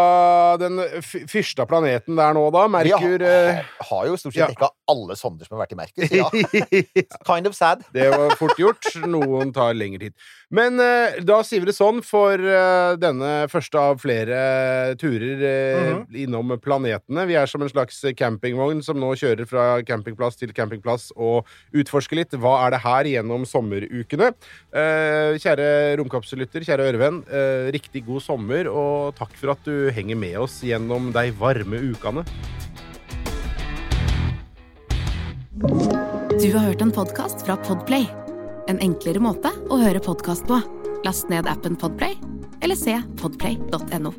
den 0.60 0.82
fyrsta 1.00 1.64
planeten 1.64 2.18
der 2.18 2.34
nå, 2.36 2.42
da? 2.52 2.66
Merkur 2.68 3.22
har, 3.22 3.22
eh, 3.24 3.60
har 3.88 4.08
jo 4.10 4.16
stort 4.20 4.36
ja. 4.36 4.44
sett 4.44 4.58
dekka 4.58 4.68
alle 4.92 5.14
sonder 5.16 5.48
som 5.48 5.56
har 5.56 5.62
vært 5.64 5.72
i 5.72 5.78
Merkur. 5.78 6.12
Ja, 6.12 6.26
kind 7.30 7.48
of 7.48 7.56
sad. 7.56 7.86
Det 7.96 8.10
var 8.12 8.34
fort 8.36 8.60
gjort. 8.60 8.90
Noen 9.08 9.54
tar 9.56 9.72
lengre 9.72 10.10
tid. 10.10 10.16
Men 10.52 10.76
eh, 10.84 11.16
da 11.24 11.38
sier 11.48 11.64
vi 11.64 11.70
det 11.70 11.76
sånn 11.78 12.02
for 12.04 12.36
eh, 12.36 12.96
denne 13.00 13.30
første 13.48 13.80
av 13.80 14.02
flere 14.02 14.36
turer 15.00 15.40
mm 15.40 15.88
-hmm. 15.88 16.04
innom 16.26 16.52
planetene. 16.60 17.24
Vi 17.24 17.40
er 17.40 17.48
som 17.48 17.64
en 17.64 17.72
slags 17.72 18.04
campingvogn 18.16 18.84
som 18.84 19.00
nå 19.00 19.14
kjører 19.16 19.48
fra 19.48 19.80
campingplass 19.80 20.36
til 20.36 20.52
campingplass 20.52 21.08
og 21.16 21.48
utforsker 21.72 22.20
litt. 22.20 22.36
Hva 22.36 22.66
er 22.66 22.76
det 22.76 22.84
her 22.84 23.04
gjennom 23.04 23.48
sommerukene? 23.48 24.34
Kjære 25.40 25.96
romkapsellytter, 25.96 26.60
kjære 26.60 26.92
ørevenn, 26.92 27.24
riktig 27.72 28.04
god 28.04 28.20
sommer, 28.20 28.73
og 28.74 29.14
takk 29.18 29.34
for 29.38 29.54
at 29.54 29.62
du 29.66 29.88
henger 29.94 30.18
med 30.18 30.36
oss 30.42 30.58
gjennom 30.66 31.12
de 31.14 31.30
varme 31.38 31.80
ukene. 31.92 32.24
Du 36.34 36.48
har 36.50 36.66
hørt 36.66 36.82
en 36.82 36.92
podkast 36.92 37.46
fra 37.46 37.56
Podplay. 37.56 38.08
En 38.68 38.80
enklere 38.82 39.22
måte 39.22 39.52
å 39.70 39.78
høre 39.80 40.02
podkast 40.02 40.48
på. 40.50 40.58
Last 41.06 41.30
ned 41.32 41.46
appen 41.50 41.78
Podplay, 41.78 42.18
eller 42.64 42.78
se 42.80 42.98
podplay.no. 43.20 44.14